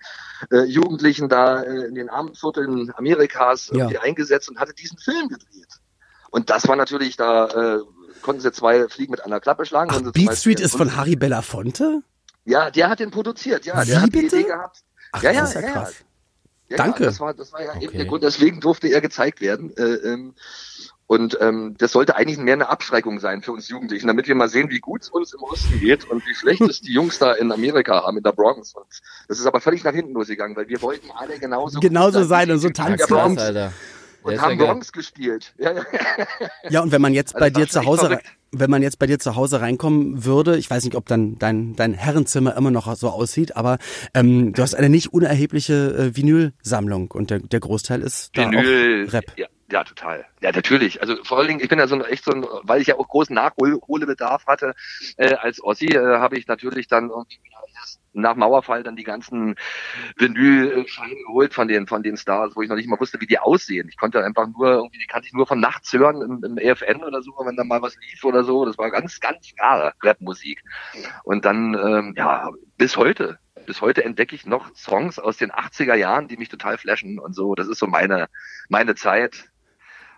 [0.50, 3.86] äh, Jugendlichen da äh, in den Armenvierteln Amerikas Ja.
[4.00, 5.68] eingesetzt und hatte diesen Film gedreht.
[6.30, 7.80] Und das war natürlich, da äh,
[8.22, 9.90] konnten sie zwei Fliegen mit einer Klappe schlagen.
[9.92, 12.02] Ach, Beat Street ist von Harry Belafonte?
[12.44, 13.82] Ja, der hat den produziert, ja.
[13.82, 14.36] Wie Der hat die bitte?
[14.38, 14.82] Idee gehabt.
[15.12, 15.94] Ach, Ja, das ja, ist ja ja, krass.
[16.68, 17.04] Ja, Danke.
[17.04, 17.96] Das war, das war ja eben Okay.
[17.98, 19.76] der Grund, deswegen durfte er gezeigt werden.
[19.76, 20.34] Äh, ähm,
[21.08, 24.48] und ähm, das sollte eigentlich mehr eine Abschreckung sein für uns Jugendlichen, damit wir mal
[24.48, 27.32] sehen, wie gut es uns im Osten geht und wie schlecht es die Jungs da
[27.32, 28.74] in Amerika haben, in der Bronx.
[28.76, 28.86] Und
[29.26, 32.60] das ist aber völlig nach hinten losgegangen, weil wir wollten alle genauso Genauso sein und
[32.60, 33.72] so die tanzen Alter.
[34.22, 34.66] Und haben ja.
[34.66, 35.54] Bronx gespielt.
[35.58, 35.82] Ja, ja.
[36.68, 38.20] Ja, und wenn man jetzt Also bei dir zu Hause,
[38.52, 41.76] wenn man jetzt bei dir zu Hause reinkommen würde, ich weiß nicht, ob dann dein,
[41.76, 43.78] dein Herrenzimmer immer noch so aussieht, aber
[44.14, 49.06] ähm, du hast eine nicht unerhebliche äh, Vinylsammlung und der, der Großteil ist da Vinyl,
[49.08, 49.24] auch Rap.
[49.36, 50.26] Ja, ja, total.
[50.40, 51.00] Ja, natürlich.
[51.00, 52.96] Also vor allen Dingen, ich bin ja so ein, echt so ein, weil ich ja
[52.96, 54.74] auch großen Nachholbedarf hatte,
[55.16, 57.38] äh, als Ossi, äh, habe ich natürlich dann irgendwie
[58.12, 59.54] nach Mauerfall dann die ganzen
[60.16, 63.38] Vinylscheine geholt von den, von den Stars, wo ich noch nicht mal wusste, wie die
[63.38, 63.88] aussehen.
[63.88, 67.02] Ich konnte einfach nur, irgendwie, die kannte ich nur von nachts hören im, im EFN
[67.02, 68.64] oder so, wenn da mal was lief oder so.
[68.64, 70.62] Das war ganz, ganz klare Rapmusik.
[71.24, 73.38] Und dann, ähm, ja, bis heute.
[73.66, 77.34] Bis heute entdecke ich noch Songs aus den 80er Jahren, die mich total flashen und
[77.34, 77.54] so.
[77.54, 78.28] Das ist so meine,
[78.68, 79.49] meine Zeit.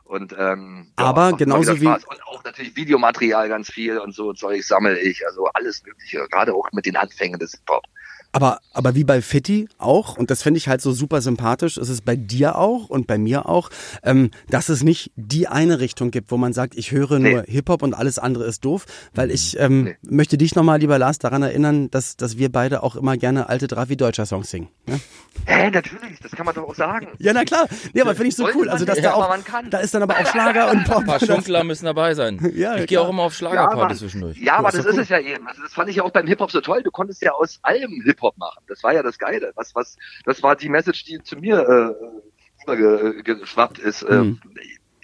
[0.04, 4.32] Und ähm, ja, Aber mal genauso wie- und auch natürlich Videomaterial ganz viel und so
[4.32, 7.84] Zeug sammle ich, also alles Mögliche, gerade auch mit den Anfängen des Hip-Hop.
[8.32, 11.90] Aber, aber wie bei Fitti auch, und das finde ich halt so super sympathisch, ist
[11.90, 13.68] es bei dir auch und bei mir auch,
[14.02, 17.82] ähm, dass es nicht die eine Richtung gibt, wo man sagt, ich höre nur Hip-Hop
[17.82, 19.96] und alles andere ist doof, weil ich ähm, Nee.
[20.02, 23.66] möchte dich nochmal, lieber Lars, daran erinnern, dass, dass wir beide auch immer gerne alte
[23.68, 24.68] Drafi-Deutscher-Songs singen.
[24.86, 24.98] Ne?
[25.44, 27.08] Hä, natürlich, das kann man doch auch sagen.
[27.18, 27.66] Ja, na klar.
[27.92, 28.68] Nee, aber finde ich so Sollte cool.
[28.70, 29.68] Also, dass nicht, da aber auch, man kann.
[29.70, 30.98] da ist dann aber auch Schlager und Pop.
[31.00, 32.38] Ein paar Schunkler müssen dabei sein.
[32.54, 34.38] Ja, ich gehe auch immer auf Ja, Schlagerparty aber, zwischendurch.
[34.38, 35.00] ja, aber das ist cool.
[35.00, 35.46] es ja eben.
[35.46, 36.82] Also das fand ich auch beim Hip-Hop so toll.
[36.82, 38.64] Du konntest ja aus allem Hip-Hop machen.
[38.68, 39.52] Das war ja das Geile.
[39.54, 44.08] Was, was, das war die Message, die zu mir äh, rübergeschwappt ist.
[44.08, 44.40] Mhm.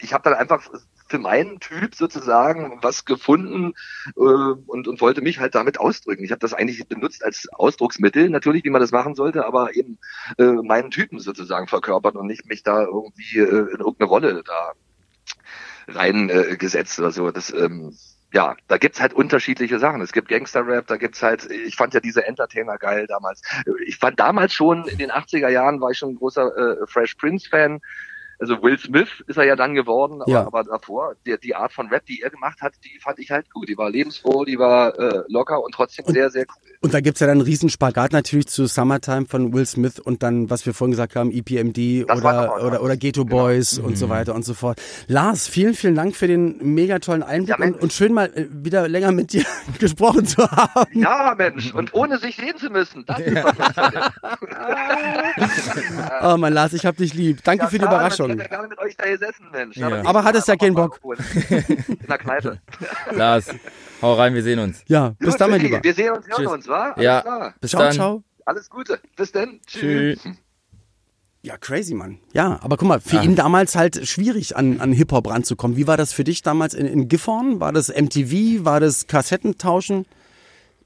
[0.00, 0.70] Ich habe dann einfach
[1.08, 3.72] für meinen Typ sozusagen was gefunden
[4.16, 6.22] äh, und, und wollte mich halt damit ausdrücken.
[6.22, 9.98] Ich habe das eigentlich benutzt als Ausdrucksmittel, natürlich, wie man das machen sollte, aber eben
[10.38, 14.72] äh, meinen Typen sozusagen verkörpert und nicht mich da irgendwie äh, in irgendeine Rolle da
[15.88, 17.30] rein äh, gesetzt oder so.
[17.30, 17.96] Das, ähm,
[18.32, 20.02] ja, da gibt's halt unterschiedliche Sachen.
[20.02, 23.42] Es gibt Gangster-Rap, da gibt's halt, ich fand ja diese Entertainer geil damals.
[23.86, 27.14] Ich fand damals schon, in den 80er Jahren war ich schon ein großer äh, Fresh
[27.14, 27.80] Prince-Fan.
[28.40, 30.46] Also Will Smith ist er ja dann geworden, aber, Ja.
[30.46, 33.50] aber davor, die, die Art von Rap, die er gemacht hat, die fand ich halt
[33.50, 33.68] gut.
[33.68, 36.72] Die war lebensfroh, die war äh, locker und trotzdem sehr, sehr cool.
[36.80, 40.22] Und da gibt's ja dann einen riesen Spagat natürlich zu Summertime von Will Smith und
[40.22, 42.96] dann, was wir vorhin gesagt haben, EPMD Das oder, oder, oder.
[42.96, 43.36] Ghetto Genau.
[43.42, 44.80] Boys und so weiter und so fort.
[45.08, 48.46] Lars, vielen, vielen Dank für den mega tollen Einblick Ja, und, und schön mal äh,
[48.50, 49.44] wieder länger mit dir
[49.80, 51.00] gesprochen zu haben.
[51.00, 53.04] Ja, Mensch, und ohne sich sehen zu müssen.
[53.06, 53.74] Das ist doch was
[56.22, 57.42] Oh mein Lars, ich hab dich lieb.
[57.44, 57.92] Danke Ja, für die klar,
[58.32, 58.36] Überraschung.
[58.36, 59.76] Ich hätte gerne mit euch da gesessen, Mensch.
[59.76, 60.04] Ja.
[60.04, 61.00] Aber hattest ja keinen Bock.
[61.48, 62.60] In der Kneipe.
[63.12, 63.46] Lars,
[64.02, 64.82] hau rein, wir sehen uns.
[64.86, 65.82] Ja, bis Gut, dann, mein Lieber.
[65.82, 66.52] Wir sehen uns, hören Tschüss.
[66.52, 66.90] uns, wa?
[66.92, 67.54] Alles Ja, klar.
[67.60, 67.92] bis Ciao, dann.
[67.92, 68.22] ciao.
[68.44, 68.98] Alles Gute.
[69.16, 69.60] Bis dann.
[69.66, 70.20] Tschüss.
[71.42, 72.18] Ja, crazy, Mann.
[72.32, 75.76] Ja, aber guck mal, für ihn damals halt schwierig an, an Hip-Hop ranzukommen.
[75.76, 77.60] Wie war das für dich damals in, in Gifhorn?
[77.60, 78.64] War das MTV?
[78.64, 80.04] War das Kassettentauschen?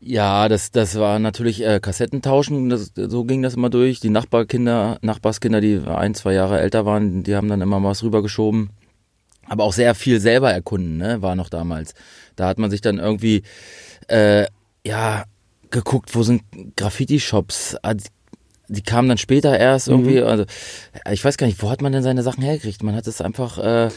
[0.05, 4.01] Ja, das, das war natürlich äh, Kassettentauschen, das, so ging das immer durch.
[4.01, 8.71] Die Nachbarkinder, Nachbarskinder, die ein, zwei Jahre älter waren, die haben dann immer was rübergeschoben.
[9.47, 11.95] Aber auch sehr viel selber erkunden, ne, war noch damals.
[12.35, 13.43] Da hat man sich dann irgendwie,
[14.09, 14.47] äh,
[14.85, 15.25] ja,
[15.71, 16.43] geguckt, wo sind
[16.77, 17.77] Graffiti-Shops.
[17.83, 20.45] Ah, die- kamen dann später erst irgendwie, also
[21.13, 22.83] ich weiß gar nicht, wo hat man denn seine Sachen hergekriegt?
[22.83, 23.91] Man hat es einfach, äh,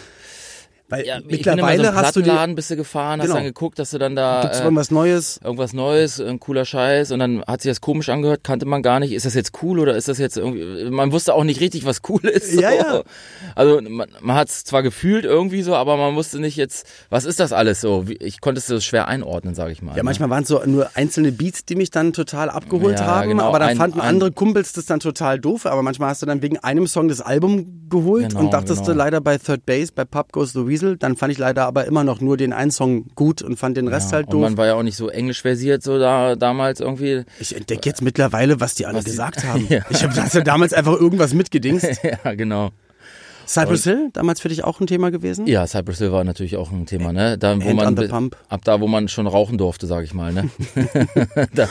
[0.88, 3.38] Weil ja, mittlerweile so hast du dir, Plattenladen bist du gefahren, hast Genau.
[3.38, 5.40] dann geguckt, dass du dann da gibt's äh, irgendwas Neues?
[5.44, 9.00] irgendwas Neues, ein cooler Scheiß und dann hat sich das komisch angehört, kannte man gar
[9.00, 11.86] nicht, ist das jetzt cool oder ist das jetzt irgendwie, man wusste auch nicht richtig,
[11.86, 12.52] was cool ist.
[12.54, 12.62] So.
[12.62, 13.02] Ja, ja.
[13.56, 17.26] Also man, man hat es zwar gefühlt irgendwie so, aber man wusste nicht jetzt, was
[17.26, 18.06] ist das alles so?
[18.20, 19.92] Ich konnte es so schwer einordnen, sage ich mal.
[19.94, 20.04] Ja, ne?
[20.04, 23.46] manchmal waren es so nur einzelne Beats, die mich dann total abgeholt Ja, haben, genau.
[23.46, 26.28] aber dann Ein- fanden ein- andere Kumpels das dann total doof, aber manchmal hast du
[26.28, 28.98] dann wegen einem Song das Album geholt Genau, und dachtest du genau.
[28.98, 30.98] leider bei Third Base, bei Pub Goes the Weasel.
[30.98, 33.88] Dann fand ich leider aber immer noch nur den einen Song gut und fand den
[33.88, 34.42] Rest Ja, halt und doof.
[34.42, 37.24] man war ja auch nicht so englisch versiert, so da damals irgendwie.
[37.40, 39.66] Ich entdecke jetzt mittlerweile, was die alle Was die- gesagt haben.
[39.70, 39.82] Ja.
[39.90, 41.88] Ich habe ja damals einfach irgendwas mitgedingst.
[42.24, 42.72] ja, genau.
[43.48, 45.46] Cypress Hill, damals für dich auch ein Thema gewesen?
[45.46, 47.38] Ja, Cypress Hill war natürlich auch ein Thema, ne?
[47.38, 50.50] Da, wo Hand man ab da, wo man schon rauchen durfte, sag ich mal, ne?
[51.54, 51.70] da,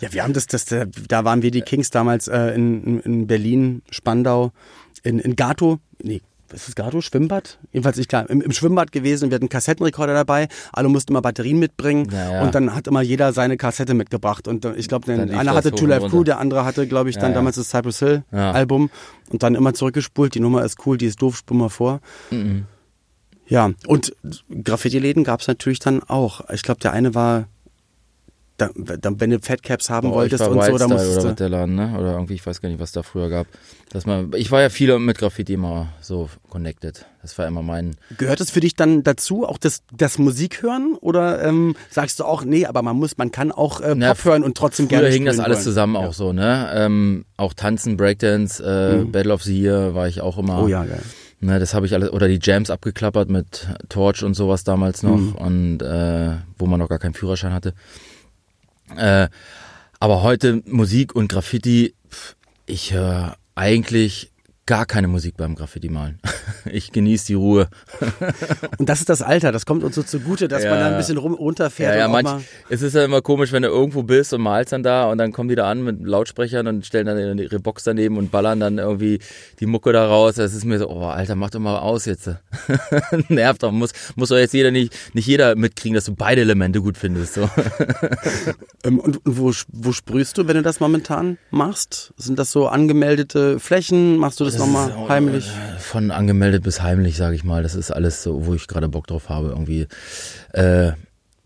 [0.00, 3.26] Ja, wir haben das, das da waren wir die Kings damals äh, in, in- in
[3.26, 4.52] Berlin, Spandau,
[5.04, 6.20] in, in Gato, nee,
[6.52, 7.00] ist Gato?
[7.00, 7.58] Schwimmbad?
[7.72, 9.30] Jedenfalls nicht klar, im, im Schwimmbad gewesen.
[9.30, 12.42] Wir hatten einen Kassettenrekorder dabei, alle mussten immer Batterien mitbringen Ja, ja.
[12.42, 14.48] und dann hat immer jeder seine Kassette mitgebracht.
[14.48, 17.16] Und äh, ich glaube, einer hatte Two und Life Crew, der andere hatte, glaube ich,
[17.18, 18.52] dann Ja, damals das Cypress Hill Ja.
[18.52, 18.90] Album
[19.30, 20.34] und dann immer zurückgespult.
[20.34, 22.00] Die Nummer ist cool, die ist doof, spul mal vor.
[23.48, 24.14] Ja, und
[24.64, 26.48] Graffiti-Läden gab es natürlich dann auch.
[26.50, 27.46] Ich glaube, der eine war,
[28.56, 31.28] da, da, wenn du Fatcaps haben euch wolltest und so, da Wildstyle musstest oder du.
[31.30, 31.94] was der Laden, ne?
[31.98, 33.46] Oder irgendwie, ich weiß gar nicht, was da früher gab.
[33.90, 37.04] Dass man, ich war ja viel mit Graffiti immer so connected.
[37.22, 40.96] Das war immer mein, Gehört es für dich dann dazu, auch das, das Musik hören?
[41.00, 44.24] Oder ähm, sagst du auch, nee, aber man muss, man kann auch äh, Na, Pop
[44.24, 45.64] hören und trotzdem Früher gerne hing das alles wollen?
[45.64, 46.00] zusammen Ja.
[46.02, 46.06] Mhm.
[46.08, 46.70] auch so, ne?
[46.74, 50.62] Ähm, auch Tanzen, Breakdance, äh, Battle of the Year war ich auch immer.
[50.62, 51.02] Oh ja, geil.
[51.38, 55.18] Ne, das habe ich alles, oder die Jams abgeklappert mit Torch und sowas damals noch
[55.18, 55.32] Mhm.
[55.34, 57.74] und äh, wo man noch gar keinen Führerschein hatte.
[58.94, 59.28] Äh,
[59.98, 64.30] aber heute Musik und Graffiti, pf, ich höre eigentlich
[64.66, 66.18] gar keine Musik beim Graffiti malen.
[66.68, 67.68] Ich genieße die Ruhe.
[68.78, 70.70] Und das ist das Alter, das kommt uns so zugute, dass Ja.
[70.70, 71.94] man da ein bisschen rum, runterfährt.
[71.94, 72.28] Ja, ja, manch,
[72.68, 75.32] es ist ja immer komisch, wenn du irgendwo bist und malst dann da und dann
[75.32, 78.78] kommen die da an mit Lautsprechern und stellen dann ihre Box daneben und ballern dann
[78.78, 79.20] irgendwie
[79.60, 80.34] die Mucke da raus.
[80.36, 82.30] Das ist mir so, oh Alter, mach doch mal aus jetzt.
[83.28, 86.80] Nervt doch, muss, muss doch jetzt jeder nicht, nicht jeder mitkriegen, dass du beide Elemente
[86.80, 87.34] gut findest.
[87.34, 87.48] So.
[88.84, 92.12] ähm, und und wo, wo sprühst du, wenn du das momentan machst?
[92.16, 94.16] Sind das so angemeldete Flächen?
[94.16, 95.50] Machst du das, nochmal ist, äh, heimlich?
[95.78, 97.62] Von angemeldet bis heimlich, sage ich mal.
[97.62, 99.86] Das ist alles so, wo ich gerade Bock drauf habe irgendwie.
[100.52, 100.92] Äh,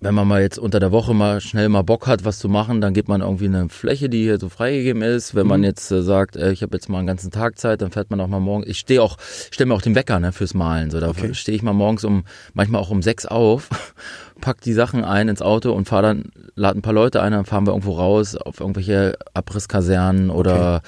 [0.02, 2.80] wenn man mal jetzt unter der Woche mal schnell mal Bock hat, was zu machen,
[2.80, 5.34] dann gibt man irgendwie eine Fläche, die hier so freigegeben ist.
[5.34, 5.48] Wenn Mhm.
[5.48, 8.10] man jetzt äh, sagt, äh, ich habe jetzt mal einen ganzen Tag Zeit, dann fährt
[8.10, 8.64] man auch mal morgen.
[8.66, 9.18] Ich stehe auch,
[9.50, 10.90] stelle mir auch den Wecker ne, fürs Malen.
[10.90, 11.34] So, da Okay.
[11.34, 13.68] stehe ich mal morgens um, manchmal auch um sechs auf,
[14.40, 17.44] pack die Sachen ein ins Auto und fahre dann, lade ein paar Leute ein, dann
[17.44, 20.82] fahren wir irgendwo raus auf irgendwelche Abrisskasernen oder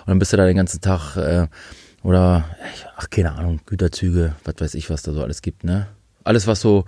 [0.00, 1.46] und dann bist du da den ganzen Tag äh,
[2.02, 2.44] oder
[2.96, 5.86] ach keine Ahnung Güterzüge, was weiß ich, was da so alles gibt, ne?
[6.24, 6.84] Alles was so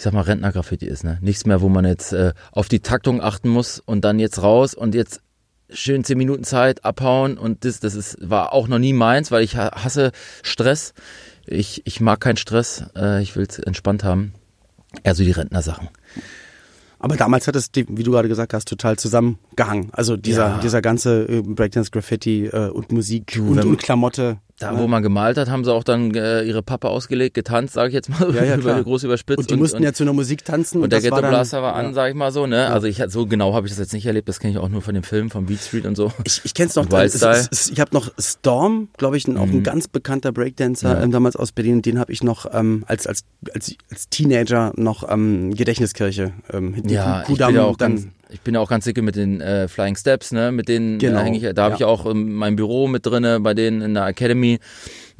[0.00, 1.18] ich sag mal Rentnergraffiti ist, ne?
[1.20, 4.72] Nichts mehr, wo man jetzt äh, auf die Taktung achten muss und dann jetzt raus
[4.72, 5.20] und jetzt
[5.68, 9.44] schön zehn Minuten Zeit abhauen und das das ist war auch noch nie meins, weil
[9.44, 10.94] ich ha- hasse Stress.
[11.44, 14.32] Ich ich mag keinen Stress, äh, ich will's entspannt haben.
[15.02, 15.90] Eher so die Rentnersachen.
[17.00, 19.88] Aber damals hat es, wie du gerade gesagt hast, total zusammengehangen.
[19.92, 20.58] Also dieser, Ja.
[20.62, 24.38] dieser ganze äh, Breakdance, Graffiti äh, und Musik und, und Klamotte.
[24.58, 24.78] Da, ne?
[24.80, 27.94] wo man gemalt hat, haben sie auch dann äh, ihre Pappe ausgelegt, getanzt, sage ich
[27.94, 29.38] jetzt mal, Ja, ja, über groß überspitzt.
[29.38, 30.82] Und die mussten ja zu einer Musik tanzen.
[30.82, 31.92] und der das war Ghetto dann- Blaster war an, ja.
[31.94, 32.66] sag ich mal so, ne?
[32.66, 34.82] Also ich so genau habe ich das jetzt nicht erlebt, das kenne ich auch nur
[34.82, 36.12] von dem Film, von Beat Street und so.
[36.24, 36.82] Ich, ich kenne es noch.
[36.82, 37.32] Und Es, Wildstyle.
[37.36, 41.02] es, es, ich habe noch Storm, glaube ich, ein, auch ein ganz bekannter Breakdancer Ja.
[41.04, 41.80] ähm, damals aus Berlin.
[41.80, 46.32] Den habe ich noch ähm, als, als, als, als Teenager noch ähm, Gedächtniskirche.
[46.52, 48.68] Ähm, hinten Ja, Kuh- ich Kudamm bin ja auch dann, ganz, ich bin ja auch
[48.68, 50.52] ganz dicke mit den äh, Flying Steps, ne?
[50.52, 51.76] Mit denen Genau, äh, häng ich, da habe ja.
[51.76, 54.58] ich auch ähm, mein Büro mit drinne bei denen in der Academy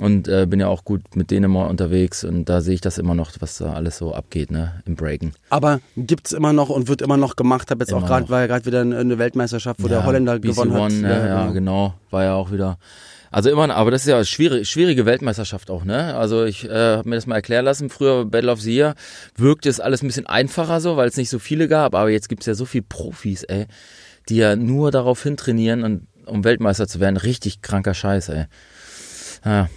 [0.00, 2.98] und äh, bin ja auch gut mit denen immer unterwegs und da sehe ich das
[2.98, 4.82] immer noch, was da alles so abgeht, ne?
[4.86, 5.32] Im Breaken.
[5.50, 7.70] Aber gibt's immer noch und wird immer noch gemacht.
[7.70, 8.30] Habe jetzt auch Immer gerade, noch.
[8.30, 10.80] war ja gerade wieder eine- Weltmeisterschaft, wo der Holländer BC gewonnen hat.
[10.80, 11.26] One, ne?
[11.28, 12.78] ja, genau, war ja auch wieder.
[13.30, 16.16] Also immer, aber das ist ja schwierig, schwierige Weltmeisterschaft auch, ne?
[16.16, 17.88] Also ich äh, habe mir das mal erklären lassen.
[17.88, 18.94] Früher Battle of the Year
[19.36, 21.94] wirkte es alles ein bisschen einfacher so, weil es nicht so viele gab.
[21.94, 23.66] Aber jetzt gibt's ja so viele Profis, ey,
[24.28, 27.16] die ja nur darauf hintrainieren und um Weltmeister zu werden.
[27.16, 28.46] Richtig kranker Scheiß, ey.
[29.44, 29.68] Ja,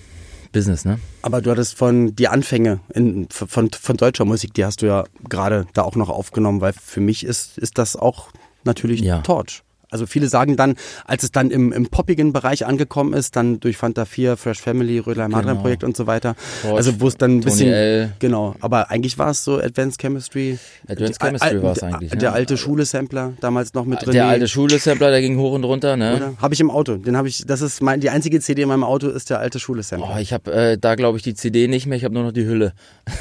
[0.52, 1.00] Business, ne?
[1.22, 5.04] Aber du hattest von die Anfänge in, von, von deutscher Musik, die hast du ja
[5.28, 8.30] gerade da auch noch aufgenommen, weil für mich ist, ist das auch
[8.64, 9.22] natürlich Ja.
[9.22, 9.64] Torch.
[9.94, 10.76] Also viele sagen dann,
[11.06, 15.00] als es dann im, im poppigen Bereich angekommen ist, dann durch Fanta 4, Fresh Family,
[15.00, 15.56] Rödler Genau.
[15.56, 16.36] Projekt und so weiter.
[16.64, 18.14] Torch, also wo es dann ein bisschen L.
[18.20, 20.58] genau, aber eigentlich war es so Advanced Chemistry.
[20.88, 22.36] Advanced Die- Chemistry war's der- eigentlich, Der ne?
[22.36, 24.14] alte Schule-Sampler damals noch mit drin.
[24.14, 26.34] Der alte Schule-Sampler, der ging hoch und runter, ne?
[26.42, 26.96] Habe ich im Auto.
[26.98, 27.46] Den habe ich.
[27.46, 30.14] Das ist mein, die einzige CD in meinem Auto ist der alte Schule-Sampler.
[30.16, 32.32] Oh, ich habe äh, da glaube ich die CD nicht mehr, ich habe nur noch
[32.34, 32.74] die Hülle.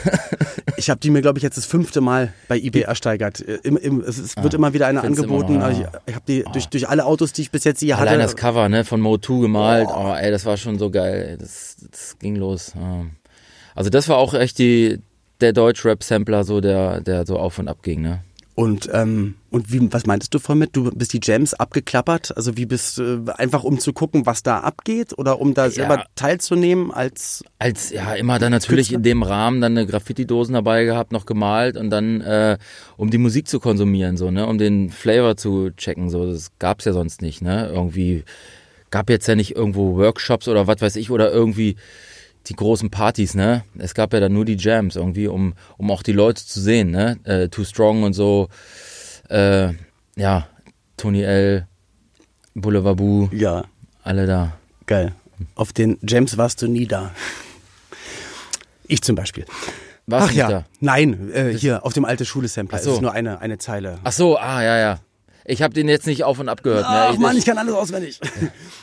[0.77, 3.39] Ich habe die mir, glaube ich, jetzt das fünfte Mal bei eBay ersteigert.
[3.41, 5.59] Im, im, es, es wird immer wieder eine Ah, angeboten.
[5.59, 5.91] noch, ja.
[6.07, 8.09] ich ich habe die durch, durch alle Autos, die ich bis jetzt hier hatte.
[8.11, 9.89] Allein das Cover, ne, von Mo2 gemalt.
[9.91, 10.15] Oh.
[10.15, 11.37] ey, das war schon so geil.
[11.39, 12.73] Das, das ging los.
[13.75, 15.01] Also das war auch echt die
[15.41, 18.21] der Deutsch-Rap-Sampler, so der, der so auf und ab ging, ne?
[18.55, 20.77] Und, ähm, und wie, was meintest du vorhin mit?
[20.77, 22.37] Du bist die Jams abgeklappert?
[22.37, 25.71] Also wie bist du, äh, einfach um zu gucken, was da abgeht oder um da
[25.71, 26.05] selber Ja.
[26.17, 28.97] teilzunehmen als Als, ja, immer dann natürlich Künstler?
[28.99, 32.59] in dem Rahmen dann eine Graffiti-Dosen dabei gehabt, noch gemalt und dann, äh,
[32.99, 36.85] um die Musik zu konsumieren, so, ne, um den Flavor zu checken, so, das gab's
[36.85, 38.25] ja sonst nicht, ne, irgendwie,
[38.91, 41.77] gab jetzt ja nicht irgendwo Workshops oder was weiß ich oder irgendwie
[42.47, 46.03] die großen Partys, ne, es gab ja dann nur die Jams irgendwie, um, um auch
[46.03, 48.49] die Leute zu sehen, ne, äh, Too Strong und so,
[49.29, 49.73] äh,
[50.17, 50.47] ja,
[50.97, 51.67] Tony L.,
[52.55, 53.65] Boulevard Boo, Ja,
[54.03, 54.53] alle da.
[54.87, 55.13] geil.
[55.55, 57.13] Auf den Jams warst du nie da.
[58.87, 59.45] Ich zum Beispiel.
[60.07, 60.65] Warst Ach ja, da?
[60.81, 62.77] nein, äh, hier auf dem alte Schule-Sampler.
[62.77, 62.95] Ach Es so.
[62.95, 63.99] ist nur eine, eine Zeile.
[64.05, 64.99] Ach so, ah, ja, ja.
[65.45, 66.85] Ich habe den jetzt nicht auf und ab gehört.
[66.87, 67.19] Ach ne?
[67.19, 68.21] Mann, ich kann alles auswendig.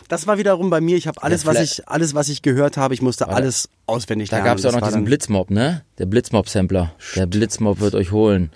[0.09, 0.97] Das war wiederum bei mir.
[0.97, 3.35] Ich habe alles, Ja, was ich, alles, was ich gehört habe, ich musste Warte.
[3.35, 4.47] alles auswendig Da lernen.
[4.47, 5.83] gab es auch noch diesen Blitzmob, ne?
[5.99, 6.93] Der Blitzmob-Sampler.
[7.15, 8.49] Der Blitzmob wird euch holen.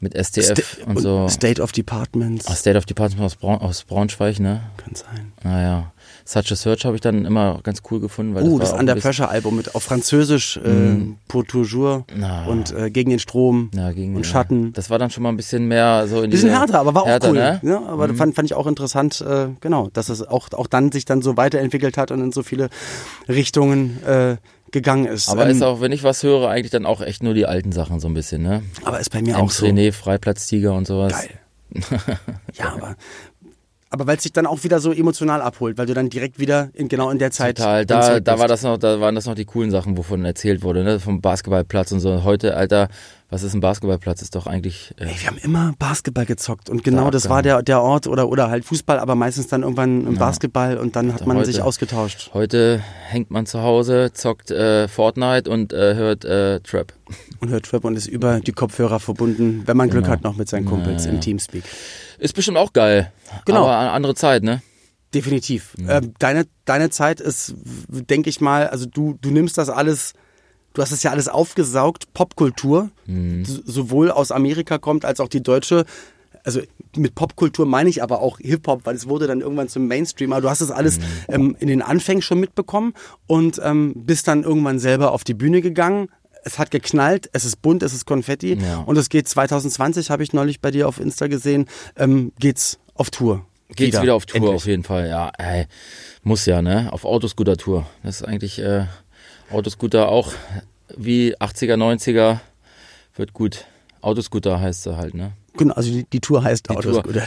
[0.00, 1.28] Mit STF Sta- und so.
[1.28, 2.46] State of Departments.
[2.46, 4.62] Ah, State of Department aus, Braun, aus Braunschweig, ne?
[4.78, 5.32] Kann sein.
[5.44, 5.92] Naja.
[6.32, 8.36] Such a Search habe ich dann immer ganz cool gefunden.
[8.36, 12.44] Weil Oh, das ein Under Pressure Album mit auf Französisch, äh, Pour toujours Na.
[12.46, 14.30] und äh, gegen den Strom Ja, gegen, und ja.
[14.30, 14.72] Schatten.
[14.72, 17.06] Das war dann schon mal ein bisschen mehr so in Bisschen härter, aber war auch
[17.08, 17.34] härter, cool.
[17.34, 17.60] Ne?
[17.64, 20.92] Ja, aber das fand, fand ich auch interessant, äh, genau, dass es auch, auch dann
[20.92, 22.70] sich dann so weiterentwickelt hat und in so viele
[23.28, 24.36] Richtungen äh,
[24.70, 25.28] gegangen ist.
[25.30, 27.72] Aber Ähm, ist auch, wenn ich was höre, eigentlich dann auch echt nur die alten
[27.72, 28.62] Sachen so ein bisschen, ne?
[28.84, 29.66] aber ist bei mir Ems auch so.
[29.66, 31.12] René, Freiplatztiger und sowas.
[31.12, 31.30] Geil.
[32.54, 32.96] ja, aber,
[33.92, 36.68] aber weil es sich dann auch wieder so emotional abholt, weil du dann direkt wieder
[36.74, 37.56] in, genau in der Zeit.
[37.58, 37.84] Total.
[37.84, 40.84] Da, da war das noch, da waren das noch die coolen Sachen, wovon erzählt wurde,
[40.84, 41.00] ne?
[41.00, 42.22] Vom Basketballplatz und so.
[42.22, 42.88] Heute, Alter,
[43.30, 44.22] was ist ein Basketballplatz?
[44.22, 44.94] Ist doch eigentlich.
[44.98, 48.06] Äh, Ey, wir haben immer Basketball gezockt und genau Da das war der, der Ort
[48.06, 51.46] oder, oder halt Fußball, aber meistens dann irgendwann im Basketball und dann hat man heute-
[51.46, 52.30] sich ausgetauscht.
[52.32, 56.92] heute hängt man zu Hause, zockt äh, Fortnite und äh, hört äh, Trap.
[57.40, 60.12] Und hört Trap und ist über die Kopfhörer verbunden, wenn man Glück Genau.
[60.12, 61.64] hat, noch mit seinen Kumpels im Teamspeak.
[62.20, 63.12] Ist bestimmt auch geil.
[63.46, 63.62] Genau.
[63.64, 64.62] Aber eine andere Zeit, ne?
[65.14, 65.74] Definitiv.
[65.88, 67.54] Ähm, deine, deine Zeit ist,
[67.88, 70.12] denke ich mal, also du, du nimmst das alles,
[70.74, 75.42] du hast es ja alles aufgesaugt, Popkultur, s- sowohl aus Amerika kommt als auch die
[75.42, 75.84] deutsche.
[76.44, 76.60] Also
[76.96, 80.32] mit Popkultur meine ich aber auch Hip-Hop, weil es wurde dann irgendwann zum Mainstream.
[80.32, 80.98] Aber du hast das alles
[81.28, 82.94] ähm, in den Anfängen schon mitbekommen
[83.26, 86.08] und ähm, bist dann irgendwann selber auf die Bühne gegangen.
[86.44, 88.78] Es hat geknallt, es ist bunt, es ist Konfetti Ja.
[88.78, 91.66] und es geht 2020, habe ich neulich bei dir auf Insta gesehen,
[91.96, 93.44] ähm, geht's auf Tour.
[93.76, 94.54] Geht's wieder, auf Tour Endlich.
[94.56, 95.30] auf jeden Fall, ja.
[95.38, 95.66] Ey,
[96.22, 96.88] muss ja, ne?
[96.92, 97.86] Auf Autoscooter-Tour.
[98.02, 98.86] Das ist eigentlich äh,
[99.52, 100.32] Autoscooter auch
[100.96, 102.40] wie 80er, 90er.
[103.14, 103.66] Wird gut.
[104.00, 105.32] Autoscooter heißt sie halt, ne?
[105.56, 106.76] Genau, also die, die Tour heißt Tour.
[106.78, 107.24] Autoscooter.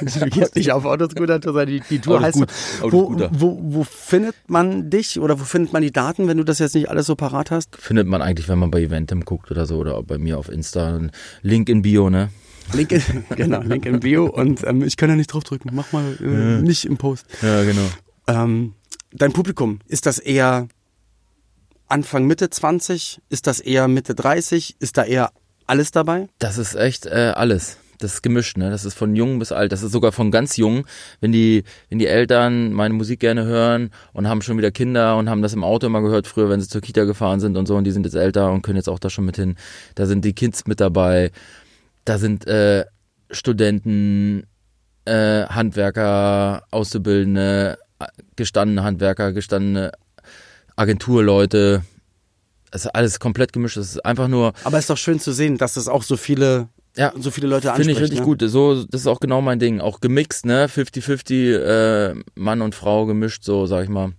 [0.00, 2.36] du gehst nicht auf Autoscooter, sondern die, die Tour heißt.
[2.38, 2.48] Autoscoot-
[2.80, 3.30] Wo, Autoscooter.
[3.32, 6.74] wo, wo findet man dich oder wo findet man die Daten, wenn du das jetzt
[6.74, 7.76] nicht alles so parat hast?
[7.76, 10.98] Findet man eigentlich, wenn man bei Eventim guckt oder so oder bei mir auf Insta.
[11.42, 12.30] Link in Bio, ne?
[12.72, 13.02] Link in,
[13.36, 15.70] genau, Link in Bio und ähm, ich kann ja nicht draufdrücken.
[15.74, 17.26] Mach mal äh, nicht im Post.
[17.42, 17.86] Ja, genau.
[18.26, 18.74] Ähm,
[19.12, 20.68] dein Publikum, ist das eher
[21.86, 23.20] Anfang, Mitte 20?
[23.30, 24.76] Ist das eher Mitte 30?
[24.80, 25.30] Ist da eher
[25.68, 26.28] alles dabei?
[26.38, 27.78] Das ist echt äh, alles.
[28.00, 28.70] Das ist gemischt, ne?
[28.70, 29.72] Das ist von jung bis alt.
[29.72, 30.86] Das ist sogar von ganz jung,
[31.20, 35.28] wenn die, wenn die Eltern meine Musik gerne hören und haben schon wieder Kinder und
[35.28, 37.76] haben das im Auto immer gehört früher, wenn sie zur Kita gefahren sind und so
[37.76, 39.56] und die sind jetzt älter und können jetzt auch da schon mit hin.
[39.96, 41.32] Da sind die Kids mit dabei.
[42.04, 42.84] Da sind äh,
[43.30, 44.46] Studenten,
[45.04, 47.78] äh, Handwerker, Auszubildende,
[48.36, 49.90] gestandene Handwerker, gestandene
[50.76, 51.82] Agenturleute.
[52.70, 53.76] Es ist alles komplett gemischt.
[53.76, 56.68] Es ist einfach nur Aber ist doch schön zu sehen, dass das auch so viele,
[56.96, 57.12] Ja.
[57.18, 57.96] so viele Leute Finde anspricht.
[57.96, 58.24] ich richtig ne?
[58.26, 58.42] gut.
[58.46, 59.80] So, das ist auch genau mein Ding.
[59.80, 60.66] Auch gemixt, ne?
[60.68, 64.12] 50-50, äh, Mann und Frau gemischt, so sag ich mal.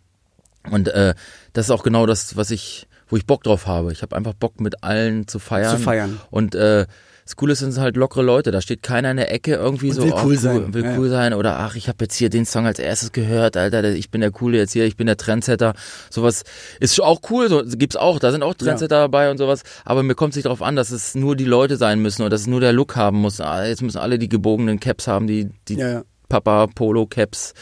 [0.72, 1.14] Und äh,
[1.54, 3.92] das ist auch genau das, was ich, wo ich Bock drauf habe.
[3.92, 5.78] Ich habe einfach Bock mit allen zu feiern.
[5.78, 6.20] Zu feiern.
[6.32, 6.86] Und äh,
[7.30, 8.50] das Coole sind halt lockere Leute.
[8.50, 10.74] Da steht keiner in der Ecke irgendwie Und so, will oh, cool sein.
[10.74, 13.56] will Ja, cool sein oder ach, ich habe jetzt hier den Song als erstes gehört,
[13.56, 15.76] Alter, ich bin der coole jetzt hier, ich bin der Trendsetter.
[16.10, 16.44] Sowas
[16.80, 20.16] ist auch cool, so gibt's auch, da sind auch Trendsetter dabei und sowas, aber mir
[20.16, 22.48] kommt es nicht darauf an, dass es nur die Leute sein müssen oder dass es
[22.48, 23.40] nur der Look haben muss.
[23.40, 26.04] Ah, jetzt müssen alle die gebogenen Caps haben, die die Ja, ja.
[26.30, 27.54] Papa Polo Caps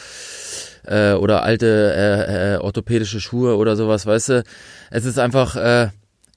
[0.86, 4.44] äh, oder alte äh, äh, orthopädische Schuhe oder sowas, weißt du?
[4.90, 5.88] Es ist einfach äh,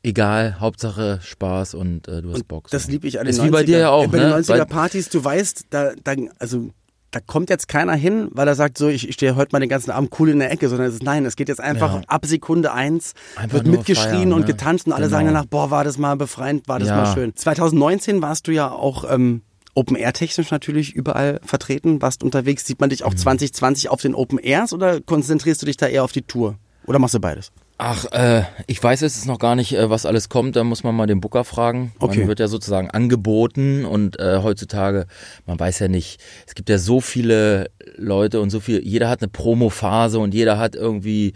[0.03, 2.69] egal, Hauptsache Spaß und äh, du hast Bock.
[2.69, 2.75] so.
[2.77, 3.45] Das liebe ich an den Ist 90er.
[3.45, 4.23] wie bei dir ja auch, Bei ne?
[4.25, 6.69] den 90er Weil- Partys, du weißt, da, da, also,
[7.11, 9.67] da kommt jetzt keiner hin, weil er sagt so, ich, ich stehe heute mal den
[9.69, 12.01] ganzen Abend cool in der Ecke, sondern es ist, nein, es geht jetzt einfach Ja.
[12.07, 14.45] ab Sekunde eins, Einfach wird mitgeschrien feiern, und ne?
[14.47, 15.17] getanzt und alle Genau.
[15.17, 16.95] sagen danach, boah, war das mal befreiend, war das Ja.
[16.95, 17.35] mal schön.
[17.35, 19.41] 2019 warst du ja auch, ähm,
[19.73, 22.65] Open Air technisch natürlich überall vertreten, warst unterwegs.
[22.65, 23.05] Sieht man dich Mhm.
[23.07, 26.55] auch 2020 auf den Open Airs oder konzentrierst du dich da eher auf die Tour?
[26.87, 27.51] Oder machst du beides?
[27.83, 30.55] Ach, äh, ich weiß jetzt noch gar nicht, äh, was alles kommt.
[30.55, 31.93] Da muss man mal den Booker fragen.
[31.97, 32.19] Okay.
[32.19, 35.07] Man wird ja sozusagen angeboten und äh, heutzutage,
[35.47, 39.23] man weiß ja nicht, es gibt ja so viele Leute und so viel, jeder hat
[39.23, 41.33] eine Promophase und jeder hat irgendwie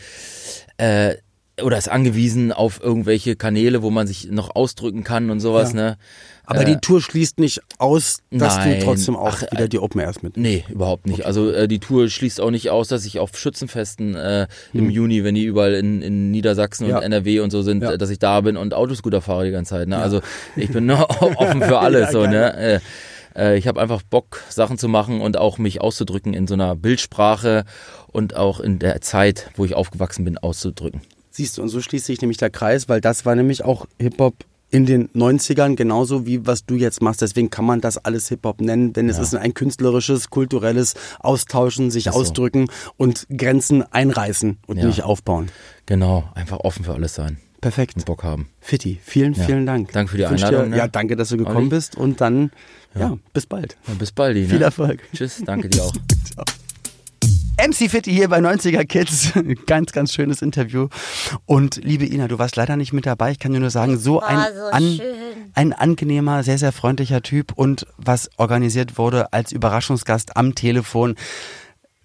[0.77, 1.15] äh,
[1.63, 5.75] oder ist angewiesen auf irgendwelche Kanäle, wo man sich noch ausdrücken kann und sowas, Ja.
[5.75, 5.97] ne?
[6.45, 8.79] Aber Äh, die Tour schließt nicht aus, dass nein.
[8.79, 10.35] du trotzdem auch Ach, wieder äh, die Open Airs mit.
[10.37, 11.25] Nee, überhaupt nicht.
[11.25, 15.23] Also äh, die Tour schließt auch nicht aus, dass ich auf Schützenfesten äh, im Juni,
[15.23, 16.89] wenn die überall in, in Niedersachsen Hm.
[16.91, 16.97] Ja.
[16.97, 17.93] und NRW und so sind, Ja.
[17.93, 19.87] äh, dass ich da bin und Autoscooter fahre die ganze Zeit.
[19.87, 19.97] Ne?
[19.97, 20.21] Also
[20.55, 22.11] ich bin noch offen für alles.
[22.11, 22.81] So, ne?
[23.37, 26.75] Äh, ich habe einfach Bock, Sachen zu machen und auch mich auszudrücken in so einer
[26.75, 27.63] Bildsprache
[28.07, 31.01] und auch in der Zeit, wo ich aufgewachsen bin, auszudrücken.
[31.35, 34.45] Siehst du, und so schließt sich nämlich der Kreis, weil das war nämlich auch Hip-Hop
[34.71, 37.21] in den 90ern, genauso wie was du jetzt machst.
[37.21, 39.23] Deswegen kann man das alles Hip-Hop nennen, denn es Ja.
[39.23, 42.11] ist ein künstlerisches, kulturelles Austauschen, sich so.
[42.11, 44.85] ausdrücken und Grenzen einreißen und Ja.
[44.85, 45.49] nicht aufbauen.
[45.85, 47.97] Genau, einfach offen für alles sein Perfekt.
[47.97, 48.47] und Bock haben.
[48.61, 49.43] Fitti, vielen, Ja.
[49.43, 49.91] vielen Dank.
[49.91, 50.77] Danke für die Einladung, Dir, ne?
[50.77, 51.69] Ja, danke, dass du gekommen Olli.
[51.69, 52.49] bist und dann,
[52.97, 53.75] ja, bis bald.
[53.99, 54.37] Bis bald.
[54.37, 54.45] Ne?
[54.47, 55.01] Viel Erfolg.
[55.13, 55.93] Tschüss, danke dir auch.
[57.57, 59.31] MC Fitti hier bei 90er Kids.
[59.65, 60.89] Ganz, ganz schönes Interview.
[61.45, 63.31] Und liebe Ina, du warst leider nicht mit dabei.
[63.31, 64.99] Ich kann dir nur sagen, so ein, so an,
[65.53, 71.15] ein angenehmer, sehr, sehr freundlicher Typ und was organisiert wurde als Überraschungsgast am Telefon.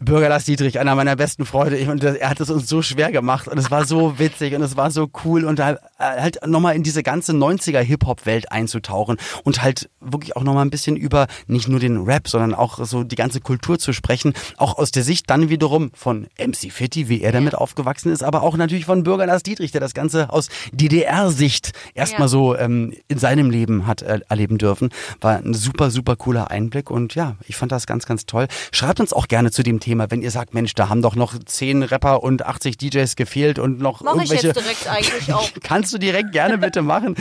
[0.03, 1.77] Bürger Lars Dietrich, einer meiner besten Freunde.
[1.77, 4.63] Ich, und er hat es uns so schwer gemacht und es war so witzig und
[4.63, 9.63] es war so cool und äh, halt nochmal in diese ganze 90er Hip-Hop-Welt einzutauchen und
[9.63, 13.15] halt wirklich auch nochmal ein bisschen über nicht nur den Rap, sondern auch so die
[13.15, 14.33] ganze Kultur zu sprechen.
[14.57, 18.43] Auch aus der Sicht dann wiederum von MC Fitti, wie er damit aufgewachsen ist, aber
[18.43, 22.29] auch natürlich von Bürger Lars Dietrich, der das Ganze aus DDR-Sicht erstmal Ja.
[22.29, 24.89] so ähm, in seinem Leben hat äh, erleben dürfen.
[25.21, 28.47] War ein super, super cooler Einblick und ja, ich fand das ganz, ganz toll.
[28.73, 31.39] Schreibt uns auch gerne zu dem Thema, wenn ihr sagt, Mensch, da haben doch noch
[31.39, 34.47] 10 Rapper und 80 DJs gefehlt und noch Mach ich irgendwelche...
[34.49, 35.51] jetzt direkt eigentlich auch.
[35.63, 37.17] Kannst du direkt gerne bitte machen.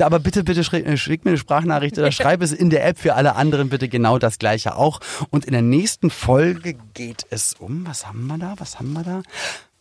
[0.00, 2.98] Aber bitte, bitte schrick, äh, schick mir eine Sprachnachricht oder schreib es in der App
[2.98, 5.00] für alle anderen bitte genau das gleiche auch.
[5.30, 8.54] Und in der nächsten Folge geht es um, was haben wir da?
[8.58, 9.22] Was haben wir da?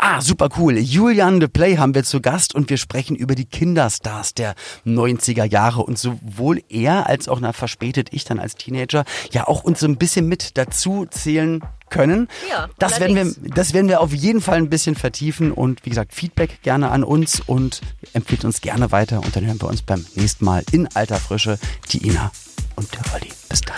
[0.03, 0.79] Ah, super cool.
[0.79, 5.45] Julian de Play haben wir zu Gast und wir sprechen über die Kinderstars der 90er
[5.45, 9.79] Jahre und sowohl er als auch na verspätet ich dann als Teenager ja auch uns
[9.79, 12.29] so ein bisschen mit dazu zählen können.
[12.49, 15.91] Ja, das werden wir das werden wir auf jeden Fall ein bisschen vertiefen und wie
[15.91, 17.81] gesagt, Feedback gerne an uns und
[18.13, 21.59] empfiehlt uns gerne weiter und dann hören wir uns beim nächsten Mal in alter Frische
[21.91, 22.31] die Ina
[22.75, 23.31] und der Olli.
[23.49, 23.77] Bis dann.